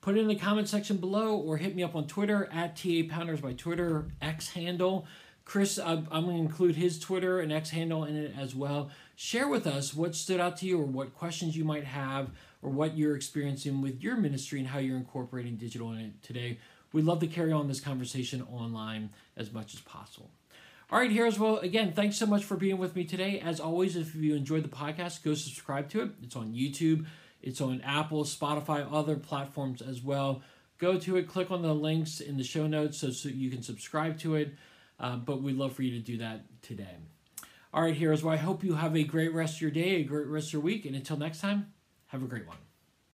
Put 0.00 0.16
it 0.16 0.20
in 0.20 0.28
the 0.28 0.36
comment 0.36 0.68
section 0.68 0.98
below 0.98 1.36
or 1.36 1.56
hit 1.56 1.74
me 1.74 1.82
up 1.82 1.96
on 1.96 2.06
Twitter 2.06 2.48
at 2.52 2.76
TA 2.76 3.02
Pounders, 3.08 3.42
my 3.42 3.54
Twitter 3.54 4.08
X 4.22 4.50
handle. 4.50 5.06
Chris, 5.48 5.78
I'm 5.78 6.04
going 6.04 6.26
to 6.26 6.42
include 6.42 6.76
his 6.76 7.00
Twitter 7.00 7.40
and 7.40 7.50
X 7.50 7.70
handle 7.70 8.04
in 8.04 8.14
it 8.14 8.34
as 8.38 8.54
well. 8.54 8.90
Share 9.16 9.48
with 9.48 9.66
us 9.66 9.94
what 9.94 10.14
stood 10.14 10.40
out 10.40 10.58
to 10.58 10.66
you 10.66 10.78
or 10.78 10.84
what 10.84 11.14
questions 11.14 11.56
you 11.56 11.64
might 11.64 11.84
have 11.84 12.32
or 12.60 12.68
what 12.68 12.98
you're 12.98 13.16
experiencing 13.16 13.80
with 13.80 14.02
your 14.02 14.18
ministry 14.18 14.58
and 14.58 14.68
how 14.68 14.78
you're 14.78 14.98
incorporating 14.98 15.56
digital 15.56 15.90
in 15.92 16.00
it 16.00 16.22
today. 16.22 16.58
We'd 16.92 17.06
love 17.06 17.20
to 17.20 17.26
carry 17.26 17.50
on 17.50 17.66
this 17.66 17.80
conversation 17.80 18.42
online 18.42 19.08
as 19.38 19.50
much 19.50 19.72
as 19.72 19.80
possible. 19.80 20.28
All 20.90 20.98
right, 20.98 21.10
here's 21.10 21.38
well. 21.38 21.56
Again, 21.60 21.94
thanks 21.94 22.18
so 22.18 22.26
much 22.26 22.44
for 22.44 22.58
being 22.58 22.76
with 22.76 22.94
me 22.94 23.04
today. 23.04 23.40
As 23.40 23.58
always, 23.58 23.96
if 23.96 24.14
you 24.14 24.34
enjoyed 24.34 24.64
the 24.64 24.68
podcast, 24.68 25.22
go 25.22 25.32
subscribe 25.32 25.88
to 25.90 26.02
it. 26.02 26.10
It's 26.22 26.36
on 26.36 26.52
YouTube, 26.52 27.06
it's 27.40 27.62
on 27.62 27.80
Apple, 27.80 28.24
Spotify, 28.24 28.86
other 28.92 29.16
platforms 29.16 29.80
as 29.80 30.02
well. 30.02 30.42
Go 30.76 30.98
to 30.98 31.16
it, 31.16 31.26
click 31.26 31.50
on 31.50 31.62
the 31.62 31.74
links 31.74 32.20
in 32.20 32.36
the 32.36 32.44
show 32.44 32.66
notes 32.66 32.98
so, 32.98 33.10
so 33.10 33.30
you 33.30 33.50
can 33.50 33.62
subscribe 33.62 34.18
to 34.18 34.34
it. 34.34 34.54
Uh, 35.00 35.16
but 35.16 35.42
we'd 35.42 35.56
love 35.56 35.72
for 35.72 35.82
you 35.82 35.92
to 35.92 36.04
do 36.04 36.18
that 36.18 36.42
today. 36.62 36.96
All 37.72 37.82
right, 37.82 37.94
heroes. 37.94 38.22
Well, 38.22 38.34
I 38.34 38.38
hope 38.38 38.64
you 38.64 38.74
have 38.74 38.96
a 38.96 39.04
great 39.04 39.32
rest 39.32 39.56
of 39.56 39.60
your 39.60 39.70
day, 39.70 39.96
a 39.96 40.04
great 40.04 40.26
rest 40.26 40.48
of 40.48 40.52
your 40.54 40.62
week, 40.62 40.84
and 40.84 40.96
until 40.96 41.16
next 41.16 41.40
time, 41.40 41.72
have 42.06 42.22
a 42.22 42.26
great 42.26 42.46
one. 42.46 42.56